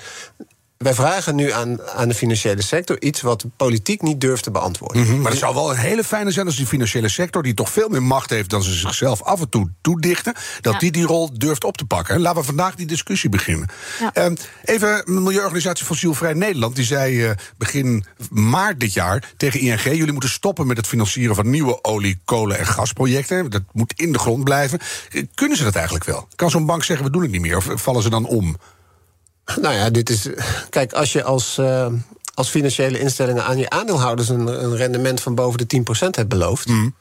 Wij 0.82 0.94
vragen 0.94 1.36
nu 1.36 1.52
aan, 1.52 1.82
aan 1.82 2.08
de 2.08 2.14
financiële 2.14 2.62
sector 2.62 3.02
iets 3.02 3.22
wat 3.22 3.42
de 3.42 3.48
politiek 3.58 4.02
niet 4.02 4.22
durft 4.22 4.44
te 4.44 4.52
beantwoorden. 4.52 5.02
Mm 5.02 5.08
-hmm, 5.08 5.22
maar 5.22 5.32
het 5.32 5.40
zou 5.40 5.56
wel 5.56 5.70
een 5.72 5.78
hele 5.78 6.04
fijne 6.04 6.32
zijn 6.32 6.46
als 6.46 6.56
die 6.56 6.66
financiële 6.66 7.10
sector, 7.10 7.44
die 7.44 7.54
toch 7.54 7.70
veel 7.70 7.90
meer 7.90 8.04
macht 8.04 8.30
heeft 8.30 8.50
dan 8.50 8.64
ze 8.64 8.74
zichzelf 8.74 9.22
af 9.22 9.42
en 9.42 9.50
toe 9.50 9.70
toedichten, 9.82 10.34
dat 10.62 10.74
ja. 10.74 10.80
die 10.80 10.92
die 10.92 11.06
rol 11.06 11.30
durft 11.34 11.64
op 11.64 11.78
te 11.78 11.86
pakken. 11.86 12.20
Laten 12.22 12.40
we 12.40 12.46
vandaag 12.46 12.76
die 12.76 12.86
discussie 12.86 13.30
beginnen. 13.30 13.68
Ja. 14.00 14.30
Uh, 14.30 14.36
even, 14.64 15.02
de 15.06 15.12
Milieuorganisatie 15.12 15.86
Fossielvrij 15.86 16.34
Nederland, 16.34 16.76
die 16.76 16.86
zei 16.86 17.26
uh, 17.26 17.32
begin 17.58 18.06
maart 18.30 18.80
dit 18.80 18.94
jaar 18.94 19.32
tegen 19.38 19.60
ING: 19.60 19.84
jullie 19.84 20.12
moeten 20.12 20.30
stoppen 20.30 20.68
met 20.68 20.78
het 20.78 20.88
financieren 20.88 21.36
van 21.36 21.50
nieuwe 21.50 21.84
olie, 21.84 22.20
kolen 22.26 22.58
en 22.58 22.66
gasprojecten. 22.66 23.50
Dat 23.50 23.64
moet 23.72 23.94
in 23.96 24.12
de 24.12 24.20
grond 24.20 24.44
blijven. 24.44 24.80
Kunnen 25.34 25.58
ze 25.58 25.64
dat 25.64 25.76
eigenlijk 25.76 26.06
wel? 26.06 26.28
Kan 26.36 26.50
zo'n 26.50 26.66
bank 26.66 26.84
zeggen: 26.84 27.06
we 27.06 27.12
doen 27.12 27.22
het 27.22 27.32
niet 27.32 27.42
meer? 27.42 27.58
Of 27.58 27.68
vallen 27.76 28.04
ze 28.04 28.10
dan 28.10 28.26
om? 28.26 28.58
Nou 29.62 29.75
ja, 29.75 29.89
dit 29.89 30.10
is. 30.10 30.27
Kijk, 30.70 30.93
als 30.93 31.13
je 31.13 31.24
als, 31.24 31.58
uh, 31.58 31.88
als 32.34 32.50
financiële 32.50 33.00
instellingen 33.00 33.46
aan 33.46 33.58
je 33.58 33.70
aandeelhouders 33.70 34.29
een, 34.29 34.63
een 34.63 34.75
rendement 34.75 35.22
van 35.22 35.36
boven 35.36 35.67
de 35.67 35.84
10% 36.05 36.10
hebt 36.10 36.29
beloofd. 36.29 36.67
Mm. 36.67 36.96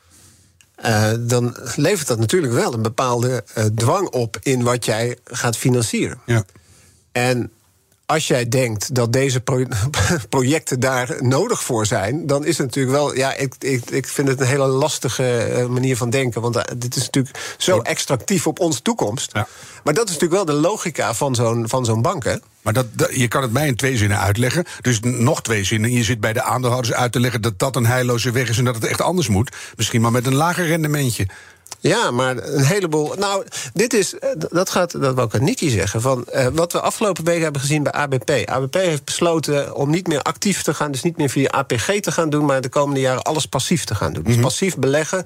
Uh, 0.85 1.11
dan 1.21 1.57
levert 1.77 2.07
dat 2.07 2.19
natuurlijk 2.19 2.53
wel 2.53 2.75
een 2.75 2.83
bepaalde 2.83 3.45
uh, 3.59 3.65
dwang 3.65 4.09
op 4.09 4.39
in 4.43 4.63
wat 4.63 4.85
jij 4.85 5.19
gaat 5.25 5.57
financieren. 5.57 6.21
Ja. 6.27 6.45
En 7.13 7.53
als 8.11 8.27
jij 8.27 8.49
denkt 8.49 8.95
dat 8.95 9.13
deze 9.13 9.41
pro 9.41 9.65
projecten 10.29 10.81
daar 10.81 11.17
nodig 11.19 11.63
voor 11.63 11.87
zijn, 11.87 12.27
dan 12.27 12.45
is 12.45 12.59
het 12.59 12.67
natuurlijk 12.67 12.97
wel. 12.97 13.17
Ja, 13.17 13.35
ik, 13.35 13.55
ik, 13.59 13.91
ik 13.91 14.07
vind 14.07 14.29
het 14.29 14.41
een 14.41 14.47
hele 14.47 14.67
lastige 14.67 15.67
manier 15.71 15.97
van 15.97 16.11
denken. 16.11 16.41
Want 16.41 16.81
dit 16.81 16.97
is 16.97 17.05
natuurlijk 17.05 17.55
zo 17.59 17.81
extractief 17.81 18.47
op 18.47 18.61
onze 18.61 18.83
toekomst. 18.83 19.31
Ja. 19.33 19.47
Maar 19.85 19.95
dat 19.95 20.09
is 20.09 20.15
natuurlijk 20.15 20.45
wel 20.45 20.57
de 20.57 20.61
logica 20.61 21.15
van 21.15 21.35
zo'n, 21.35 21.69
van 21.69 21.85
zo'n 21.85 22.03
bank. 22.03 22.25
Hè? 22.25 22.35
Maar 22.63 22.73
dat, 22.73 22.87
dat, 22.93 23.15
je 23.15 23.29
kan 23.29 23.43
het 23.43 23.53
mij 23.53 23.67
in 23.67 23.77
twee 23.77 23.97
zinnen 23.97 24.19
uitleggen. 24.19 24.65
Dus 24.81 25.01
nog 25.01 25.43
twee 25.43 25.65
zinnen. 25.65 25.93
Je 25.93 26.05
zit 26.05 26.21
bij 26.21 26.33
de 26.33 26.43
aandeelhouders 26.43 26.95
uit 26.95 27.13
te 27.13 27.21
leggen 27.21 27.41
dat 27.41 27.59
dat 27.59 27.77
een 27.77 27.87
heilloze 27.87 28.31
weg 28.31 28.49
is 28.49 28.59
en 28.59 28.65
dat 28.65 28.75
het 28.75 28.85
echt 28.85 29.01
anders 29.01 29.29
moet. 29.29 29.57
Misschien 29.77 30.01
maar 30.01 30.13
met 30.13 30.27
een 30.27 30.35
lager 30.35 30.67
rendementje. 30.67 31.27
Ja, 31.81 32.11
maar 32.11 32.37
een 32.37 32.65
heleboel. 32.65 33.15
Nou, 33.19 33.45
dit 33.73 33.93
is. 33.93 34.15
Dat 34.51 34.71
gaat. 34.71 35.01
Dat 35.01 35.15
wil 35.15 35.25
ik 35.25 35.35
aan 35.35 35.45
Nicky 35.45 35.69
zeggen. 35.69 36.01
Van, 36.01 36.27
uh, 36.35 36.47
wat 36.53 36.73
we 36.73 36.81
afgelopen 36.81 37.25
weken 37.25 37.43
hebben 37.43 37.61
gezien 37.61 37.83
bij 37.83 37.93
ABP. 37.93 38.31
ABP 38.45 38.75
heeft 38.75 39.05
besloten 39.05 39.75
om 39.75 39.91
niet 39.91 40.07
meer 40.07 40.23
actief 40.23 40.63
te 40.63 40.75
gaan. 40.75 40.93
Dus 40.93 41.03
niet 41.03 41.17
meer 41.17 41.31
via 41.31 41.51
APG 41.51 42.01
te 42.01 42.13
gaan 42.13 42.31
doen. 42.31 42.45
Maar 42.45 42.61
de 42.61 42.69
komende 42.69 43.01
jaren 43.01 43.23
alles 43.23 43.47
passief 43.47 43.85
te 43.85 43.95
gaan 43.95 44.13
doen. 44.13 44.23
Dus 44.23 44.33
mm 44.33 44.39
-hmm. 44.39 44.49
passief 44.49 44.77
beleggen. 44.77 45.25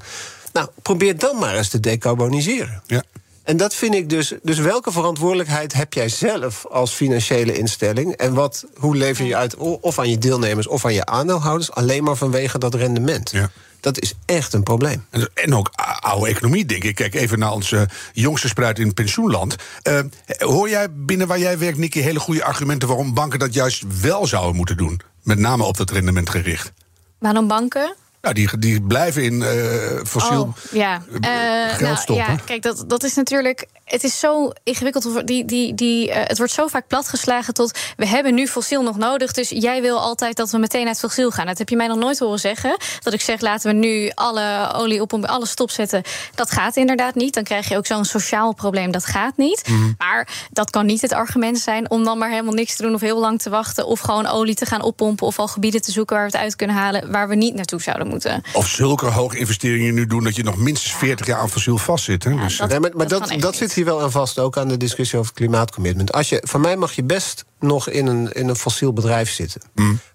Nou, 0.52 0.68
probeer 0.82 1.18
dan 1.18 1.38
maar 1.38 1.56
eens 1.56 1.68
te 1.68 1.80
decarboniseren. 1.80 2.82
Ja. 2.86 3.02
En 3.44 3.56
dat 3.56 3.74
vind 3.74 3.94
ik 3.94 4.08
dus. 4.08 4.32
Dus 4.42 4.58
welke 4.58 4.92
verantwoordelijkheid 4.92 5.72
heb 5.72 5.92
jij 5.92 6.08
zelf 6.08 6.66
als 6.66 6.92
financiële 6.92 7.58
instelling? 7.58 8.12
En 8.12 8.34
wat, 8.34 8.64
hoe 8.74 8.96
lever 8.96 9.24
je 9.24 9.36
uit, 9.36 9.56
of 9.56 9.98
aan 9.98 10.10
je 10.10 10.18
deelnemers 10.18 10.66
of 10.66 10.84
aan 10.84 10.94
je 10.94 11.06
aandeelhouders, 11.06 11.72
alleen 11.72 12.04
maar 12.04 12.16
vanwege 12.16 12.58
dat 12.58 12.74
rendement? 12.74 13.30
Ja. 13.30 13.50
Dat 13.80 14.00
is 14.00 14.14
echt 14.24 14.52
een 14.52 14.62
probleem. 14.62 15.06
En- 15.34 15.54
ook 15.54 15.70
oude 15.98 16.26
economie, 16.26 16.66
denk 16.66 16.84
ik. 16.84 16.94
Kijk 16.94 17.14
even 17.14 17.38
naar 17.38 17.52
onze 17.52 17.88
jongste 18.12 18.48
spruit 18.48 18.78
in 18.78 18.94
pensioenland. 18.94 19.56
Eh, 19.82 20.00
hoor 20.38 20.68
jij 20.68 20.92
binnen 20.92 21.26
waar 21.26 21.38
jij 21.38 21.58
werkt, 21.58 21.78
Nicky, 21.78 22.00
hele 22.00 22.20
goede 22.20 22.44
argumenten 22.44 22.88
waarom 22.88 23.14
banken 23.14 23.38
dat 23.38 23.54
juist 23.54 23.84
wel 24.00 24.26
zouden 24.26 24.56
moeten 24.56 24.76
doen? 24.76 25.00
Met 25.22 25.38
name 25.38 25.64
op 25.64 25.76
dat 25.76 25.90
rendement 25.90 26.30
gericht. 26.30 26.72
Waarom 27.18 27.48
banken? 27.48 27.94
Nou, 28.24 28.36
die, 28.36 28.58
die 28.58 28.82
blijven 28.82 29.22
in 29.24 29.42
eh, 29.42 30.04
fossiel 30.06 30.42
Oh, 30.42 30.56
ja. 30.72 31.02
eh, 31.20 31.64
Eh, 31.64 31.68
geld 31.68 31.80
nou, 31.80 31.96
stoppen. 31.96 32.26
Ja, 32.26 32.36
kijk, 32.44 32.62
dat, 32.62 32.84
dat 32.86 33.02
is 33.04 33.14
natuurlijk. 33.14 33.66
Het 33.84 34.04
is 34.04 34.18
zo 34.18 34.50
ingewikkeld. 34.62 35.26
Die, 35.26 35.44
die, 35.44 35.74
die, 35.74 36.10
eh, 36.10 36.20
het 36.28 36.38
wordt 36.38 36.52
zo 36.52 36.66
vaak 36.66 36.86
platgeslagen 36.86 37.54
tot. 37.54 37.78
We 37.96 38.06
hebben 38.06 38.34
nu 38.34 38.46
fossiel 38.48 38.82
nog 38.82 38.96
nodig. 38.96 39.32
Dus 39.32 39.48
jij 39.48 39.80
wil 39.82 39.98
altijd 40.00 40.36
dat 40.36 40.50
we 40.50 40.58
meteen 40.58 40.86
uit 40.86 40.98
fossiel 40.98 41.30
gaan. 41.30 41.46
Dat 41.46 41.58
heb 41.58 41.68
je 41.68 41.76
mij 41.76 41.86
nog 41.86 41.98
nooit 41.98 42.18
horen 42.18 42.38
zeggen. 42.38 42.76
Dat 43.02 43.12
ik 43.12 43.20
zeg, 43.20 43.40
laten 43.40 43.70
we 43.70 43.76
nu 43.86 44.10
alle 44.14 44.72
olie 44.74 45.00
op 45.00 45.12
alles 45.24 45.50
stopzetten. 45.50 46.02
Dat 46.34 46.50
gaat 46.50 46.76
inderdaad 46.76 47.14
niet. 47.14 47.34
Dan 47.34 47.42
krijg 47.44 47.68
je 47.68 47.76
ook 47.76 47.86
zo'n 47.86 48.04
sociaal 48.04 48.52
probleem. 48.54 48.90
Dat 48.90 49.04
gaat 49.04 49.36
niet. 49.36 49.68
Mhm. 49.68 49.92
Maar 49.98 50.28
dat 50.50 50.70
kan 50.70 50.86
niet 50.86 51.00
het 51.00 51.12
argument 51.12 51.58
zijn 51.58 51.90
om 51.90 52.04
dan 52.04 52.18
maar 52.18 52.30
helemaal 52.30 52.52
niks 52.54 52.76
te 52.76 52.82
doen. 52.82 52.94
Of 52.94 53.00
heel 53.00 53.20
lang 53.20 53.40
te 53.42 53.50
wachten. 53.50 53.86
Of 53.86 54.00
gewoon 54.00 54.26
olie 54.26 54.54
te 54.54 54.66
gaan 54.66 54.82
oppompen. 54.82 55.26
Of 55.26 55.38
al 55.38 55.48
gebieden 55.48 55.82
te 55.82 55.90
zoeken 55.92 56.16
waar 56.16 56.24
we 56.26 56.32
het 56.32 56.40
uit 56.42 56.56
kunnen 56.56 56.76
halen. 56.76 57.10
Waar 57.12 57.28
we 57.28 57.34
niet 57.34 57.54
naartoe 57.54 57.80
zouden 57.82 58.06
moeten. 58.08 58.42
Of 58.52 58.66
zulke 58.68 59.06
hoge 59.06 59.38
investeringen 59.38 59.94
nu 59.94 60.06
doen 60.06 60.24
dat 60.24 60.36
je 60.36 60.42
nog 60.42 60.56
minstens 60.56 60.94
40 60.94 61.26
jaar 61.26 61.38
aan 61.38 61.50
fossiel 61.50 61.78
vastzit. 61.78 62.24
Hè? 62.24 62.30
Ja, 62.30 62.42
dus, 62.42 62.56
dat- 62.56 62.68
Nee, 62.68 62.80
maar 62.80 63.08
dat, 63.08 63.08
dat 63.08 63.30
niet. 63.30 63.56
zit 63.56 63.72
hier 63.72 63.83
wel 63.84 64.02
aan 64.02 64.10
vast, 64.10 64.38
ook 64.38 64.56
aan 64.56 64.68
de 64.68 64.76
discussie 64.76 65.18
over 65.18 65.32
klimaatcommitment. 65.32 66.12
Als 66.12 66.28
je, 66.28 66.42
van 66.46 66.60
mij 66.60 66.76
mag 66.76 66.92
je 66.92 67.02
best 67.04 67.44
nog 67.60 67.88
in 67.88 68.06
een, 68.06 68.32
in 68.32 68.48
een 68.48 68.56
fossiel 68.56 68.92
bedrijf 68.92 69.30
zitten. 69.30 69.60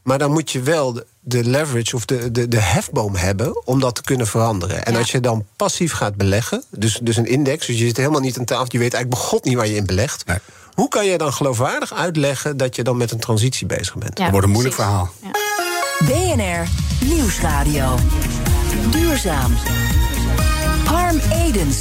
Maar 0.03 0.17
dan 0.17 0.31
moet 0.31 0.51
je 0.51 0.61
wel 0.61 0.93
de, 0.93 1.05
de 1.19 1.43
leverage 1.43 1.95
of 1.95 2.05
de, 2.05 2.31
de, 2.31 2.47
de 2.47 2.59
hefboom 2.59 3.15
hebben 3.15 3.65
om 3.67 3.79
dat 3.79 3.95
te 3.95 4.01
kunnen 4.01 4.27
veranderen. 4.27 4.85
En 4.85 4.93
Ja. 4.93 4.99
als 4.99 5.11
je 5.11 5.19
dan 5.19 5.45
passief 5.55 5.91
gaat 5.93 6.15
beleggen, 6.15 6.63
dus, 6.69 6.99
dus 7.03 7.17
een 7.17 7.25
index, 7.25 7.65
dus 7.67 7.77
je 7.79 7.85
zit 7.85 7.97
helemaal 7.97 8.21
niet 8.21 8.38
aan 8.38 8.45
tafel, 8.45 8.65
je 8.69 8.77
weet 8.77 8.93
eigenlijk 8.93 9.21
begot 9.23 9.43
niet 9.43 9.55
waar 9.55 9.67
je 9.67 9.75
in 9.75 9.85
belegt. 9.85 10.25
Nee. 10.25 10.38
Hoe 10.73 10.88
kan 10.88 11.05
je 11.05 11.17
dan 11.17 11.33
geloofwaardig 11.33 11.93
uitleggen 11.93 12.57
dat 12.57 12.75
je 12.75 12.83
dan 12.83 12.97
met 12.97 13.11
een 13.11 13.19
transitie 13.19 13.67
bezig 13.67 13.95
bent? 13.97 14.17
Ja, 14.17 14.23
dat 14.23 14.31
wordt 14.31 14.47
een 14.47 14.53
moeilijk 14.53 14.75
precies. 14.75 14.93
verhaal. 14.93 16.35
BNR 16.35 16.67
Nieuwsradio. 17.05 17.95
Duurzaam. 18.91 19.53
Harm 20.85 21.19
Edens. 21.33 21.77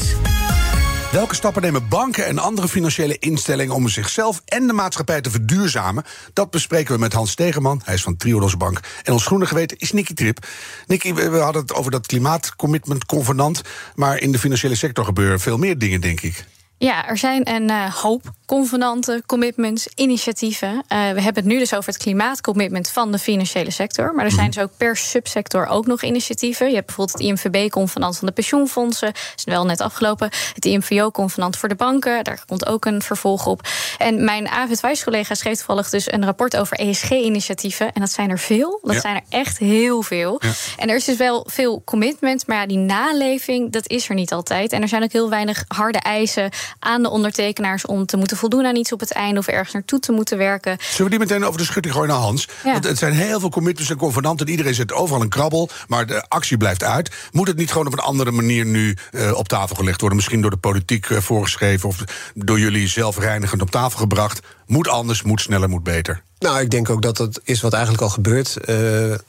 Welke 1.13 1.35
stappen 1.35 1.63
nemen 1.63 1.89
banken 1.89 2.27
en 2.27 2.39
andere 2.39 2.69
financiële 2.69 3.19
instellingen 3.19 3.75
om 3.75 3.89
zichzelf 3.89 4.43
en 4.45 4.67
de 4.67 4.73
maatschappij 4.73 5.21
te 5.21 5.31
verduurzamen? 5.31 6.05
Dat 6.33 6.51
bespreken 6.51 6.95
we 6.95 7.01
met 7.01 7.13
Hans 7.13 7.31
Stegeman, 7.31 7.81
hij 7.85 7.95
is 7.95 8.03
van 8.03 8.17
Triodos 8.17 8.57
Bank. 8.57 8.81
En 9.03 9.13
ons 9.13 9.27
groene 9.27 9.47
geweten 9.47 9.79
is 9.79 9.93
Nicky 9.93 10.15
Trip. 10.15 10.47
Nicky, 10.87 11.15
we 11.15 11.39
hadden 11.39 11.63
het 11.63 11.75
over 11.75 11.91
dat 11.91 12.07
klimaatcommitment 12.07 13.07
convenant, 13.07 13.63
maar 13.95 14.19
in 14.19 14.33
de 14.33 14.39
financiële 14.39 14.75
sector 14.75 15.05
gebeuren 15.05 15.41
veel 15.41 15.59
meer 15.59 15.79
dingen, 15.79 16.01
denk 16.01 16.21
ik. 16.21 16.45
Ja, 16.79 17.09
er 17.09 17.19
zijn 17.19 17.49
een 17.49 17.71
eh, 17.71 17.95
hoop 17.95 18.23
convenanten, 18.47 19.23
commitments, 19.27 19.89
initiatieven. 19.95 20.69
Eh, 20.89 20.99
we 20.99 21.21
hebben 21.21 21.35
het 21.35 21.45
nu 21.45 21.59
dus 21.59 21.75
over 21.75 21.93
het 21.93 22.03
klimaatcommitment 22.03 22.91
van 22.91 23.13
de 23.13 23.19
financiële 23.19 23.71
sector. 23.71 24.15
Maar 24.15 24.25
er 24.25 24.31
zijn 24.31 24.51
dus 24.51 24.63
ook 24.63 24.71
per 24.77 24.97
subsector 24.97 25.67
ook 25.67 25.87
nog 25.87 26.03
initiatieven. 26.03 26.69
Je 26.69 26.75
hebt 26.75 26.87
bijvoorbeeld 26.87 27.19
het 27.19 27.27
IMVB-convenant 27.27 28.19
van 28.19 28.27
de 28.27 28.33
pensioenfondsen. 28.35 29.07
Dat 29.13 29.33
is 29.37 29.45
wel 29.45 29.65
net 29.65 29.81
afgelopen. 29.81 30.31
Het 30.55 30.65
IMVO-convenant 30.65 31.57
voor 31.57 31.69
de 31.69 31.75
banken. 31.75 32.25
Daar 32.25 32.43
komt 32.47 32.67
ook 32.67 32.85
een 32.85 33.03
vervolg 33.03 33.47
op. 33.47 33.61
En 33.99 34.25
mijn 34.25 34.49
AVID-collega 34.49 35.35
schreef 35.35 35.57
toevallig 35.57 35.91
dus 35.91 36.13
een 36.13 36.25
rapport 36.25 36.57
over 36.57 36.77
ESG-initiatieven. 36.79 37.93
En 37.93 38.01
dat 38.01 38.11
zijn 38.11 38.31
er 38.31 38.39
veel. 38.39 38.79
Dat 38.83 38.95
Ja. 38.95 39.01
zijn 39.01 39.15
er 39.17 39.23
echt 39.29 39.59
heel 39.59 40.03
veel. 40.03 40.41
Ja. 40.45 40.51
En 40.77 40.89
er 40.89 40.97
is 40.97 41.05
dus 41.05 41.17
wel 41.17 41.47
veel 41.51 41.83
commitment. 41.85 42.47
Maar 42.47 42.57
ja, 42.57 42.67
die 42.67 42.79
naleving, 42.79 43.73
dat 43.73 43.89
is 43.89 44.09
er 44.09 44.15
niet 44.15 44.33
altijd. 44.33 44.73
En 44.73 44.83
er 44.83 44.89
zijn 44.89 45.03
ook 45.03 45.13
heel 45.13 45.31
weinig 45.31 45.65
harde 45.69 45.99
eisen 45.99 46.51
aan 46.79 47.03
de 47.03 47.11
ondertekenaars 47.11 47.87
om 47.87 48.07
te 48.07 48.17
moeten 48.17 48.37
voldoen 48.37 48.67
aan 48.67 48.77
iets 48.77 48.93
op 48.93 49.01
het 49.01 49.13
einde 49.13 49.41
of 49.41 49.47
ergens 49.47 49.73
naartoe 49.73 49.99
te 49.99 50.13
moeten 50.13 50.39
werken. 50.39 50.77
Zullen 50.81 51.11
we 51.13 51.19
die 51.19 51.27
meteen 51.27 51.45
over 51.45 51.59
de 51.59 51.67
schutting 51.67 51.95
gooien 51.95 52.11
naar 52.11 52.19
Hans? 52.19 52.49
Ja. 52.65 52.73
Want 52.73 52.85
het 52.85 52.99
zijn 52.99 53.13
heel 53.13 53.41
veel 53.41 53.51
commitments 53.51 53.91
en 53.91 53.97
convenanten. 53.97 54.49
Iedereen 54.49 54.75
zet 54.75 54.93
overal 54.93 55.23
een 55.23 55.29
krabbel, 55.29 55.69
maar 55.89 56.07
de 56.07 56.25
actie 56.29 56.57
blijft 56.57 56.85
uit. 56.85 57.11
Moet 57.33 57.49
het 57.49 57.57
niet 57.57 57.71
gewoon 57.73 57.87
op 57.87 57.93
een 57.93 57.99
andere 57.99 58.31
manier 58.31 58.67
nu 58.67 58.97
eh, 59.11 59.33
op 59.33 59.49
tafel 59.49 59.77
gelegd 59.77 60.01
worden? 60.01 60.19
Misschien 60.19 60.41
door 60.41 60.51
de 60.51 60.57
politiek 60.57 61.11
eh, 61.11 61.19
voorgeschreven 61.19 61.89
of 61.89 62.05
door 62.35 62.59
jullie 62.59 62.89
zelfreinigend 62.89 63.63
op 63.63 63.71
tafel 63.71 63.99
gebracht. 63.99 64.41
Moet 64.67 64.89
anders, 64.89 65.23
moet 65.23 65.41
sneller, 65.41 65.69
moet 65.69 65.83
beter. 65.83 66.23
Nou, 66.39 66.61
ik 66.61 66.71
denk 66.71 66.91
ook 66.91 67.03
dat 67.03 67.17
dat 67.17 67.41
is 67.45 67.61
wat 67.61 67.73
eigenlijk 67.73 68.03
al 68.03 68.09
gebeurt. 68.09 68.57
Eh, 68.57 68.75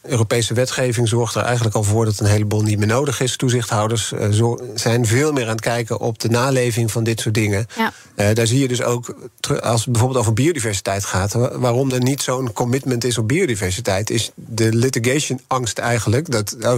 Europese 0.01 0.53
wetgeving 0.53 1.07
zorgt 1.07 1.35
er 1.35 1.41
eigenlijk 1.43 1.75
al 1.75 1.83
voor 1.83 2.05
dat 2.05 2.19
een 2.19 2.25
heleboel 2.25 2.61
niet 2.61 2.77
meer 2.77 2.87
nodig 2.87 3.21
is. 3.21 3.35
Toezichthouders 3.37 4.11
eh, 4.11 4.29
zo- 4.29 4.59
zijn 4.75 5.05
veel 5.05 5.31
meer 5.31 5.43
aan 5.43 5.49
het 5.51 5.61
kijken 5.61 5.99
op 5.99 6.19
de 6.19 6.29
naleving 6.29 6.91
van 6.91 7.03
dit 7.03 7.19
soort 7.19 7.33
dingen. 7.35 7.65
Ja. 7.77 7.93
Eh, 8.15 8.33
daar 8.33 8.47
zie 8.47 8.59
je 8.59 8.67
dus 8.67 8.81
ook, 8.81 9.15
als 9.61 9.81
het 9.83 9.91
bijvoorbeeld 9.91 10.19
over 10.21 10.33
biodiversiteit 10.33 11.05
gaat, 11.05 11.33
wa- 11.33 11.57
waarom 11.59 11.91
er 11.91 12.01
niet 12.01 12.21
zo'n 12.21 12.53
commitment 12.53 13.03
is 13.03 13.17
op 13.17 13.27
biodiversiteit, 13.27 14.09
is 14.09 14.31
de 14.35 14.73
litigation-angst 14.75 15.77
eigenlijk. 15.77 16.31
Dat, 16.31 16.55
oh, 16.61 16.73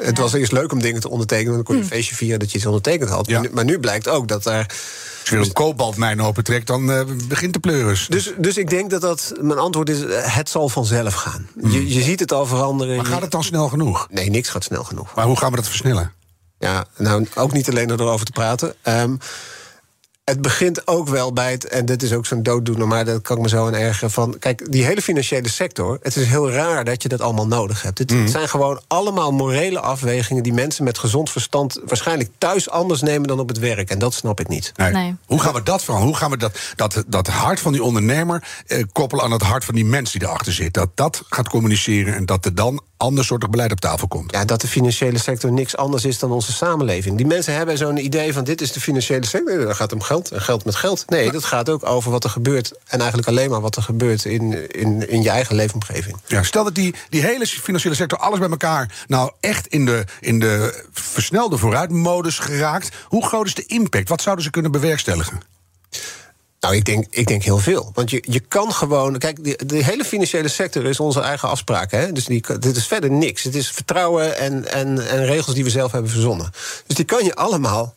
het 0.00 0.16
Ja. 0.16 0.22
was 0.22 0.32
eerst 0.32 0.52
leuk 0.52 0.72
om 0.72 0.80
dingen 0.82 1.00
te 1.00 1.10
ondertekenen, 1.10 1.54
dan 1.54 1.62
kon 1.64 1.76
je 1.76 1.80
een 1.82 1.86
feestje 1.88 2.14
vieren 2.14 2.38
dat 2.38 2.50
je 2.50 2.56
iets 2.56 2.66
ondertekend 2.66 3.10
had. 3.10 3.26
Ja. 3.26 3.32
Maar, 3.40 3.48
nu, 3.48 3.54
maar 3.54 3.64
nu 3.64 3.78
blijkt 3.78 4.08
ook 4.08 4.28
dat 4.28 4.46
er. 4.46 4.66
Als 5.26 5.34
je 5.34 5.40
weer 5.40 5.50
een 5.56 5.66
kobaltmijn 5.66 6.22
opentrekt, 6.22 6.66
dan 6.66 6.90
eh, 6.90 7.00
begint 7.28 7.52
de 7.52 7.58
pleuris. 7.58 8.06
Dus, 8.06 8.32
dus 8.38 8.56
ik 8.56 8.70
denk 8.70 8.90
dat 8.90 9.00
dat. 9.00 9.32
Mijn 9.40 9.58
antwoord 9.58 9.88
is: 9.88 10.04
eh, 10.04 10.34
het 10.36 10.48
zal 10.48 10.68
vanzelf 10.68 11.14
gaan. 11.14 11.48
Je, 11.62 11.94
je 11.94 12.02
ziet 12.02 12.20
het 12.20 12.32
al 12.32 12.46
veranderen. 12.46 12.96
maar 12.96 13.06
gaat 13.06 13.20
het 13.22 13.30
dan 13.30 13.44
snel 13.44 13.68
genoeg? 13.68 14.06
Nee, 14.10 14.30
niks 14.30 14.48
gaat 14.48 14.64
snel 14.64 14.84
genoeg. 14.84 15.14
Maar 15.14 15.24
hoe 15.24 15.36
gaan 15.36 15.50
we 15.50 15.56
dat 15.56 15.68
versnellen? 15.68 16.12
Ja, 16.58 16.86
nou, 16.96 17.26
ook 17.34 17.52
niet 17.52 17.68
alleen 17.68 17.88
door 17.88 18.00
erover 18.00 18.26
te 18.26 18.32
praten. 18.32 18.74
Ehm, 18.82 19.16
het 20.30 20.42
begint 20.42 20.86
ook 20.86 21.08
wel 21.08 21.32
bij 21.32 21.50
het, 21.50 21.64
en 21.64 21.84
dit 21.84 22.02
is 22.02 22.12
ook 22.12 22.26
zo'n 22.26 22.42
dooddoener, 22.42 22.88
maar 22.88 23.04
dat 23.04 23.22
kan 23.22 23.36
ik 23.36 23.42
me 23.42 23.48
zo 23.48 23.66
aan 23.66 23.74
ergeren 23.74 24.10
van. 24.10 24.38
Kijk, 24.38 24.72
die 24.72 24.84
hele 24.84 25.02
financiële 25.02 25.48
sector, 25.48 25.98
het 26.02 26.16
is 26.16 26.26
heel 26.26 26.50
raar 26.50 26.84
dat 26.84 27.02
je 27.02 27.08
dat 27.08 27.20
allemaal 27.20 27.46
nodig 27.46 27.82
hebt. 27.82 27.98
Het, 27.98 28.10
het 28.10 28.30
zijn 28.30 28.48
gewoon 28.48 28.80
allemaal 28.86 29.32
morele 29.32 29.80
afwegingen 29.80 30.42
die 30.42 30.52
mensen 30.52 30.84
met 30.84 30.98
gezond 30.98 31.30
verstand 31.30 31.80
waarschijnlijk 31.84 32.30
thuis 32.38 32.70
anders 32.70 33.02
nemen 33.02 33.28
dan 33.28 33.40
op 33.40 33.48
het 33.48 33.58
werk. 33.58 33.90
En 33.90 33.98
dat 33.98 34.14
snap 34.14 34.40
ik 34.40 34.48
niet. 34.48 34.72
Nee. 34.76 34.92
Nee. 34.92 35.16
Hoe 35.26 35.40
gaan 35.40 35.54
we 35.54 35.62
dat 35.62 35.82
veranderen? 35.82 36.12
Hoe 36.12 36.20
gaan 36.20 36.30
we 36.30 36.36
dat, 36.36 36.58
dat, 36.76 37.04
dat 37.06 37.26
hart 37.26 37.60
van 37.60 37.72
die 37.72 37.82
ondernemer 37.82 38.44
eh, 38.66 38.84
koppelen 38.92 39.24
aan 39.24 39.32
het 39.32 39.42
hart 39.42 39.64
van 39.64 39.74
die 39.74 39.84
mens 39.84 40.12
die 40.12 40.22
erachter 40.22 40.52
zit? 40.52 40.74
Dat 40.74 40.90
dat 40.94 41.22
gaat 41.28 41.48
communiceren 41.48 42.14
en 42.14 42.26
dat 42.26 42.44
er 42.44 42.54
dan 42.54 42.82
ander 42.96 43.24
soortig 43.24 43.50
beleid 43.50 43.72
op 43.72 43.80
tafel 43.80 44.08
komt. 44.08 44.32
Ja, 44.32 44.44
dat 44.44 44.60
de 44.60 44.68
financiële 44.68 45.18
sector 45.18 45.52
niks 45.52 45.76
anders 45.76 46.04
is 46.04 46.18
dan 46.18 46.30
onze 46.30 46.52
samenleving. 46.52 47.16
Die 47.16 47.26
mensen 47.26 47.54
hebben 47.54 47.78
zo'n 47.78 48.04
idee 48.04 48.32
van 48.32 48.44
dit 48.44 48.60
is 48.60 48.72
de 48.72 48.80
financiële 48.80 49.26
sector. 49.26 49.58
Dan 49.58 49.74
gaat 49.74 49.90
het 49.90 49.92
om 49.92 50.02
geld 50.16 50.30
en 50.30 50.42
geld 50.42 50.64
met 50.64 50.74
geld. 50.74 51.04
Nee, 51.10 51.30
dat 51.30 51.44
gaat 51.44 51.68
ook 51.68 51.86
over 51.86 52.10
wat 52.10 52.24
er 52.24 52.30
gebeurt. 52.30 52.72
En 52.86 52.98
eigenlijk 52.98 53.28
alleen 53.28 53.50
maar 53.50 53.60
wat 53.60 53.76
er 53.76 53.82
gebeurt 53.82 54.24
in, 54.24 54.70
in, 54.72 55.08
in 55.08 55.22
je 55.22 55.30
eigen 55.30 55.54
leefomgeving. 55.54 56.16
Ja, 56.26 56.42
stel 56.42 56.64
dat 56.64 56.74
die, 56.74 56.94
die 57.08 57.22
hele 57.22 57.46
financiële 57.46 57.94
sector 57.94 58.18
alles 58.18 58.38
bij 58.38 58.48
elkaar 58.48 59.04
nou 59.06 59.30
echt 59.40 59.66
in 59.66 59.84
de, 59.84 60.04
in 60.20 60.38
de 60.38 60.84
versnelde 60.92 61.58
vooruitmodus 61.58 62.38
geraakt. 62.38 62.88
Hoe 63.04 63.26
groot 63.26 63.46
is 63.46 63.54
de 63.54 63.66
impact? 63.66 64.08
Wat 64.08 64.22
zouden 64.22 64.44
ze 64.44 64.50
kunnen 64.50 64.70
bewerkstelligen? 64.70 65.40
Nou, 66.60 66.74
ik 66.74 66.84
denk, 66.84 67.06
ik 67.10 67.26
denk 67.26 67.42
heel 67.42 67.58
veel. 67.58 67.90
Want 67.94 68.10
je, 68.10 68.24
je 68.26 68.40
kan 68.40 68.72
gewoon. 68.72 69.18
Kijk, 69.18 69.44
de, 69.44 69.60
de 69.66 69.84
hele 69.84 70.04
financiële 70.04 70.48
sector 70.48 70.84
is 70.84 71.00
onze 71.00 71.20
eigen 71.20 71.48
afspraak. 71.48 71.90
Hè? 71.90 72.12
Dus 72.12 72.24
die, 72.24 72.44
dit 72.58 72.76
is 72.76 72.86
verder 72.86 73.10
niks. 73.10 73.42
Het 73.42 73.54
is 73.54 73.70
vertrouwen 73.70 74.38
en, 74.38 74.72
en, 74.72 75.08
en 75.08 75.26
regels 75.26 75.54
die 75.54 75.64
we 75.64 75.70
zelf 75.70 75.92
hebben 75.92 76.10
verzonnen. 76.10 76.50
Dus 76.86 76.96
die 76.96 77.04
kan 77.04 77.24
je 77.24 77.34
allemaal 77.34 77.94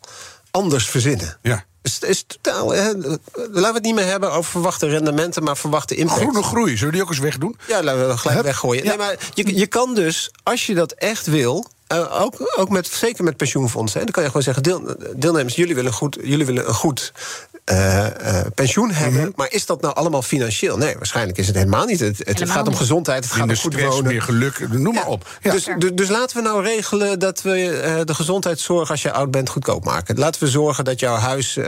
anders 0.50 0.88
verzinnen. 0.88 1.38
Ja. 1.42 1.64
Is 1.82 2.24
totaal. 2.26 2.70
Hè, 2.70 2.92
laten 2.92 3.18
we 3.52 3.70
het 3.72 3.82
niet 3.82 3.94
meer 3.94 4.06
hebben 4.06 4.32
over 4.32 4.50
verwachte 4.50 4.86
rendementen, 4.88 5.42
maar 5.42 5.56
verwachte 5.56 5.94
impact. 5.94 6.20
Groene 6.20 6.42
groei, 6.42 6.70
zullen 6.70 6.86
we 6.86 6.92
die 6.92 7.02
ook 7.02 7.08
eens 7.08 7.18
wegdoen? 7.18 7.56
Ja, 7.66 7.82
laten 7.82 8.00
we 8.00 8.06
dat 8.06 8.18
gelijk 8.18 8.36
Hup. 8.36 8.46
weggooien. 8.46 8.82
Ja. 8.82 8.88
Nee, 8.88 8.98
maar 8.98 9.16
je, 9.34 9.56
je 9.56 9.66
kan 9.66 9.94
dus, 9.94 10.30
als 10.42 10.66
je 10.66 10.74
dat 10.74 10.92
echt 10.92 11.26
wil. 11.26 11.66
Eh, 11.90 12.22
ook, 12.22 12.52
ook 12.56 12.68
met, 12.70 12.86
zeker 12.86 13.24
met 13.24 13.36
pensioenfondsen. 13.36 13.98
Hè, 13.98 14.04
dan 14.04 14.14
kan 14.14 14.22
je 14.22 14.28
gewoon 14.28 14.44
zeggen: 14.44 14.62
deel, 14.62 14.96
deelnemers, 15.16 15.54
jullie 15.54 15.74
willen, 15.74 15.92
goed, 15.92 16.18
jullie 16.22 16.46
willen 16.46 16.68
een 16.68 16.74
goed 16.74 17.12
eh, 17.64 18.38
eh, 18.38 18.46
pensioen 18.54 18.90
hebben. 18.90 19.20
Mhm. 19.20 19.30
Maar 19.36 19.52
is 19.52 19.66
dat 19.66 19.80
nou 19.80 19.94
allemaal 19.94 20.22
financieel? 20.22 20.76
Nee, 20.76 20.94
waarschijnlijk 20.96 21.38
is 21.38 21.46
het 21.46 21.56
helemaal 21.56 21.84
niet. 21.86 22.00
Het, 22.00 22.18
het 22.18 22.26
Helemaal 22.28 22.56
gaat 22.56 22.68
om 22.68 22.74
gezondheid, 22.74 23.24
het 23.24 23.32
gaat 23.32 23.42
om 23.42 23.56
goed 23.56 23.72
stress, 23.72 23.94
wonen. 23.94 24.12
meer 24.12 24.22
geluk, 24.22 24.68
noem 24.70 24.94
maar 24.94 25.04
Ja. 25.04 25.10
op. 25.10 25.28
Ja. 25.42 25.52
Dus, 25.52 25.68
dus, 25.78 25.90
dus 25.94 26.08
laten 26.08 26.36
we 26.36 26.42
nou 26.42 26.62
regelen 26.62 27.18
dat 27.18 27.42
we 27.42 27.70
eh, 27.70 28.00
de 28.04 28.14
gezondheidszorg 28.14 28.90
als 28.90 29.02
je 29.02 29.12
oud 29.12 29.30
bent 29.30 29.48
goedkoop 29.48 29.84
maken. 29.84 30.18
Laten 30.18 30.42
we 30.42 30.48
zorgen 30.48 30.84
dat 30.84 31.00
jouw 31.00 31.16
huis 31.16 31.58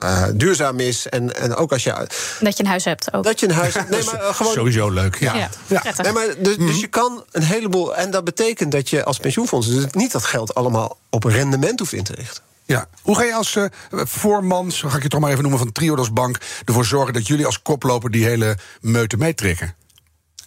eh, 0.00 0.22
eh, 0.22 0.28
duurzaam 0.34 0.80
is. 0.80 1.08
En, 1.08 1.36
en 1.36 1.54
ook 1.54 1.72
als 1.72 1.82
je. 1.82 2.06
Dat 2.40 2.56
je 2.56 2.62
een 2.62 2.68
huis 2.68 2.84
hebt 2.84 3.12
ook. 3.14 3.24
Dat 3.24 3.40
je 3.40 3.48
een 3.48 3.54
huis. 3.54 3.74
Nee, 3.90 4.04
maar 4.04 4.14
eh, 4.14 4.34
gewoon. 4.34 4.52
Sowieso 4.52 4.90
leuk. 4.90 5.18
Ja. 5.18 5.34
ja. 5.66 5.82
Nee, 6.02 6.12
maar 6.12 6.26
dus, 6.38 6.56
Mhm. 6.56 6.66
dus 6.66 6.80
je 6.80 6.86
kan 6.86 7.24
een 7.30 7.42
heleboel. 7.42 7.96
En 7.96 8.10
dat 8.10 8.24
betekent 8.24 8.72
dat 8.72 8.88
je 8.90 9.04
als 9.04 9.18
pensioenfonds 9.18 9.66
dus 9.68 9.84
niet 9.92 10.12
dat 10.12 10.24
geld 10.24 10.54
allemaal 10.54 10.98
op 11.10 11.24
rendement 11.24 11.78
hoeft 11.78 11.92
in 11.92 12.04
te 12.04 12.14
richten. 12.14 12.42
Ja. 12.64 12.88
Hoe 13.02 13.16
ga 13.16 13.22
je 13.22 13.34
als 13.34 13.54
uh, 13.54 13.64
voorman, 13.90 14.72
zo 14.72 14.88
ga 14.88 14.96
ik 14.96 15.02
je 15.02 15.08
toch 15.08 15.20
maar 15.20 15.30
even 15.30 15.42
noemen, 15.42 15.60
van 15.60 15.72
Triodos 15.72 16.12
Bank... 16.12 16.38
ervoor 16.64 16.84
zorgen 16.84 17.12
dat 17.12 17.26
jullie 17.26 17.46
als 17.46 17.62
koploper 17.62 18.10
die 18.10 18.24
hele 18.24 18.56
meute 18.80 19.16
meetrekken? 19.16 19.74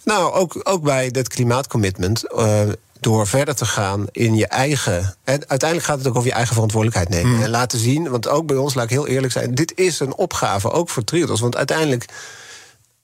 Nou, 0.04 0.34
ook, 0.34 0.60
ook 0.64 0.84
bij 0.84 1.12
dat 1.12 1.28
klimaatcommitment. 1.28 2.24
Uh, 2.36 2.62
door 3.04 3.28
verder 3.28 3.56
te 3.56 3.66
gaan 3.66 4.06
in 4.12 4.36
je 4.36 4.48
eigen. 4.48 5.16
En 5.24 5.50
uiteindelijk 5.50 5.90
gaat 5.90 5.98
het 5.98 6.08
ook 6.08 6.16
over 6.16 6.28
je 6.28 6.36
eigen 6.36 6.54
verantwoordelijkheid 6.54 7.10
nemen. 7.10 7.38
Mm. 7.38 7.44
En 7.44 7.50
laten 7.50 7.80
zien, 7.80 8.10
want 8.10 8.28
ook 8.28 8.48
bij 8.48 8.58
ons, 8.58 8.74
laat 8.74 8.84
ik 8.84 8.90
heel 8.90 9.08
eerlijk 9.08 9.34
zijn, 9.34 9.56
dit 9.56 9.74
is 9.76 10.00
een 10.00 10.16
opgave, 10.16 10.72
ook 10.72 10.90
voor 10.90 11.04
Triodos. 11.04 11.40
Want 11.40 11.56
uiteindelijk 11.56 12.06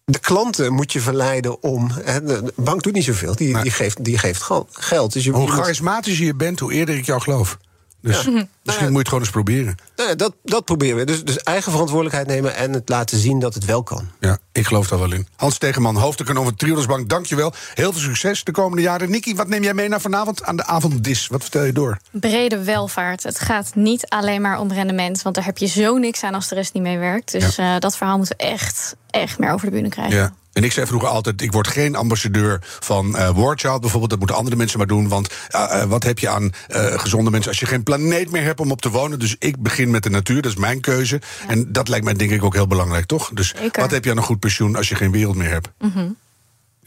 de 0.05 0.19
klanten 0.19 0.73
moet 0.73 0.93
je 0.93 0.99
verleiden 0.99 1.63
om. 1.63 1.91
Hè, 2.03 2.23
de 2.23 2.53
bank 2.55 2.83
doet 2.83 2.93
niet 2.93 3.03
zoveel, 3.03 3.35
die, 3.35 3.61
die, 3.61 3.71
geeft, 3.71 4.03
die 4.03 4.17
geeft 4.17 4.49
geld. 4.69 5.13
Dus 5.13 5.23
je, 5.23 5.31
hoe 5.31 5.51
charismatischer 5.51 6.25
je 6.25 6.35
bent, 6.35 6.59
hoe 6.59 6.73
eerder 6.73 6.95
ik 6.95 7.05
jou 7.05 7.21
geloof. 7.21 7.57
Dus 8.01 8.23
ja. 8.23 8.45
misschien 8.63 8.85
moet 8.85 8.93
je 8.93 8.97
het 8.97 9.07
gewoon 9.07 9.23
eens 9.23 9.31
proberen. 9.31 9.75
Nou 9.95 10.15
dat, 10.15 10.33
dat 10.43 10.65
proberen 10.65 10.97
we. 10.97 11.05
Dus, 11.05 11.23
dus 11.23 11.37
eigen 11.37 11.71
verantwoordelijkheid 11.71 12.27
nemen 12.27 12.55
en 12.55 12.73
het 12.73 12.89
laten 12.89 13.17
zien 13.17 13.39
dat 13.39 13.53
het 13.53 13.65
wel 13.65 13.83
kan. 13.83 14.09
Ja, 14.19 14.37
ik 14.51 14.67
geloof 14.67 14.87
daar 14.87 14.99
wel 14.99 15.13
in. 15.13 15.27
Hans 15.35 15.57
Tegenman, 15.57 15.95
hoofdeconoom 15.95 16.43
van 16.43 16.55
Triodosbank, 16.55 17.09
dankjewel. 17.09 17.53
Heel 17.73 17.91
veel 17.91 18.01
succes 18.01 18.43
de 18.43 18.51
komende 18.51 18.81
jaren. 18.81 19.09
Nicky, 19.09 19.35
wat 19.35 19.47
neem 19.47 19.63
jij 19.63 19.73
mee 19.73 19.87
naar 19.87 20.01
vanavond 20.01 20.43
aan 20.43 20.55
de 20.55 20.65
avonddis? 20.65 21.27
Wat 21.27 21.41
vertel 21.41 21.63
je 21.63 21.73
door? 21.73 21.97
Brede 22.11 22.63
welvaart. 22.63 23.23
Het 23.23 23.39
gaat 23.39 23.75
niet 23.75 24.09
alleen 24.09 24.41
maar 24.41 24.59
om 24.59 24.71
rendement, 24.71 25.21
want 25.21 25.35
daar 25.35 25.45
heb 25.45 25.57
je 25.57 25.67
zo 25.67 25.97
niks 25.97 26.23
aan 26.23 26.33
als 26.33 26.47
de 26.47 26.55
rest 26.55 26.73
niet 26.73 26.83
mee 26.83 26.97
werkt. 26.97 27.31
Dus 27.31 27.55
ja. 27.55 27.73
uh, 27.73 27.79
dat 27.79 27.97
verhaal 27.97 28.17
moeten 28.17 28.37
we 28.37 28.43
echt, 28.43 28.95
echt 29.09 29.39
meer 29.39 29.51
over 29.51 29.65
de 29.65 29.71
bühne 29.71 29.89
krijgen. 29.89 30.17
Ja. 30.17 30.33
En 30.53 30.63
ik 30.63 30.71
zei 30.71 30.85
vroeger 30.85 31.09
altijd: 31.09 31.41
ik 31.41 31.51
word 31.51 31.67
geen 31.67 31.95
ambassadeur 31.95 32.59
van 32.79 33.15
uh, 33.15 33.29
Warchild 33.29 33.81
bijvoorbeeld. 33.81 34.09
Dat 34.09 34.19
moeten 34.19 34.37
andere 34.37 34.55
mensen 34.55 34.77
maar 34.77 34.87
doen. 34.87 35.07
Want 35.07 35.33
uh, 35.55 35.61
uh, 35.73 35.83
wat 35.83 36.03
heb 36.03 36.19
je 36.19 36.29
aan 36.29 36.51
gezonde 36.71 37.31
mensen 37.31 37.49
als 37.49 37.59
je 37.59 37.65
geen 37.65 37.83
planeet 37.83 38.31
meer 38.31 38.43
hebt 38.43 38.59
om 38.59 38.71
op 38.71 38.81
te 38.81 38.89
wonen? 38.89 39.19
Dus 39.19 39.35
ik 39.39 39.61
begin 39.61 39.91
met 39.91 40.03
de 40.03 40.09
natuur, 40.09 40.41
dat 40.41 40.51
is 40.51 40.57
mijn 40.57 40.81
keuze. 40.81 41.21
Ja. 41.41 41.49
En 41.49 41.71
dat 41.71 41.87
lijkt 41.87 42.05
mij 42.05 42.13
denk 42.13 42.31
ik 42.31 42.43
ook 42.43 42.53
heel 42.53 42.67
belangrijk, 42.67 43.05
toch? 43.05 43.31
Dus 43.33 43.53
Zeker. 43.55 43.81
wat 43.81 43.91
heb 43.91 44.03
je 44.03 44.11
aan 44.11 44.17
een 44.17 44.23
goed 44.23 44.39
pensioen 44.39 44.75
als 44.75 44.89
je 44.89 44.95
geen 44.95 45.11
wereld 45.11 45.35
meer 45.35 45.49
hebt? 45.49 45.69
Mm 45.79 45.91
-hmm. 45.91 46.15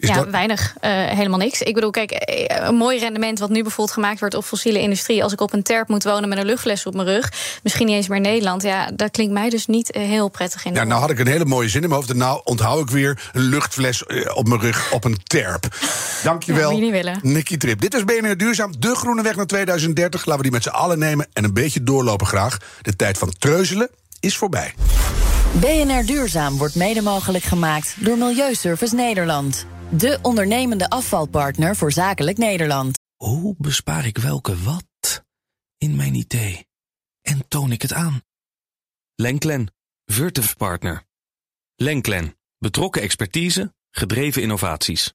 Is 0.02 0.08
ja, 0.08 0.14
dat... 0.14 0.30
weinig. 0.30 0.74
Uh, 0.80 0.90
helemaal 0.90 1.38
niks. 1.38 1.60
Ik 1.60 1.74
bedoel, 1.74 1.90
kijk, 1.90 2.12
een 2.46 2.74
mooi 2.74 2.98
rendement 2.98 3.38
wat 3.38 3.50
nu 3.50 3.62
bijvoorbeeld 3.62 3.92
gemaakt 3.92 4.20
wordt 4.20 4.34
op 4.34 4.44
fossiele 4.44 4.80
industrie. 4.80 5.22
Als 5.22 5.32
ik 5.32 5.40
op 5.40 5.52
een 5.52 5.62
terp 5.62 5.88
moet 5.88 6.04
wonen 6.04 6.28
met 6.28 6.38
een 6.38 6.44
luchtfles 6.44 6.86
op 6.86 6.94
mijn 6.94 7.06
rug, 7.06 7.32
misschien 7.62 7.86
niet 7.86 7.94
eens 7.94 8.08
meer 8.08 8.16
in 8.16 8.22
Nederland. 8.22 8.62
Ja, 8.62 8.90
dat 8.94 9.10
klinkt 9.10 9.32
mij 9.32 9.48
dus 9.48 9.66
niet 9.66 9.94
heel 9.96 10.28
prettig 10.28 10.64
in. 10.64 10.74
Ja, 10.74 10.84
nou 10.84 11.00
had 11.00 11.10
ik 11.10 11.18
een 11.18 11.26
hele 11.26 11.44
mooie 11.44 11.68
zin 11.68 11.82
in 11.82 11.88
mijn 11.88 12.00
hoofd. 12.00 12.12
En 12.12 12.18
nou 12.18 12.40
onthoud 12.44 12.80
ik 12.80 12.90
weer 12.90 13.30
een 13.32 13.42
luchtfles 13.42 14.06
op 14.34 14.48
mijn 14.48 14.60
rug 14.60 14.92
op 14.92 15.04
een 15.04 15.18
terp. 15.22 15.68
Dankjewel, 16.22 16.70
ja, 16.70 16.78
niet 16.78 16.90
willen. 16.90 17.18
Nicky 17.22 17.56
Trip. 17.56 17.80
Dit 17.80 17.94
is 17.94 18.04
BNR 18.04 18.36
Duurzaam, 18.36 18.72
de 18.78 18.94
groene 18.94 19.22
weg 19.22 19.36
naar 19.36 19.46
2030. 19.46 20.24
Laten 20.24 20.36
we 20.36 20.42
die 20.42 20.52
met 20.52 20.62
z'n 20.62 20.68
allen 20.68 20.98
nemen 20.98 21.26
en 21.32 21.44
een 21.44 21.54
beetje 21.54 21.82
doorlopen 21.82 22.26
graag. 22.26 22.58
De 22.80 22.96
tijd 22.96 23.18
van 23.18 23.32
treuzelen 23.38 23.90
is 24.20 24.36
voorbij. 24.36 24.74
BNR 25.52 26.06
Duurzaam 26.06 26.56
wordt 26.58 26.74
mede 26.74 27.02
mogelijk 27.02 27.44
gemaakt 27.44 27.94
door 27.98 28.18
Milieuservice 28.18 28.94
Nederland. 28.94 29.66
De 29.98 30.18
ondernemende 30.22 30.88
afvalpartner 30.90 31.76
voor 31.76 31.92
Zakelijk 31.92 32.38
Nederland. 32.38 32.98
Hoe 33.16 33.54
bespaar 33.58 34.06
ik 34.06 34.18
welke 34.18 34.62
wat 34.62 35.24
in 35.78 35.96
mijn 35.96 36.14
idee? 36.14 36.66
En 37.20 37.48
toon 37.48 37.72
ik 37.72 37.82
het 37.82 37.92
aan? 37.92 38.22
Lenklen, 39.14 39.72
Virtuf 40.04 40.56
Partner. 40.56 41.04
Lenklen, 41.74 42.36
betrokken 42.58 43.02
expertise, 43.02 43.74
gedreven 43.90 44.42
innovaties. 44.42 45.12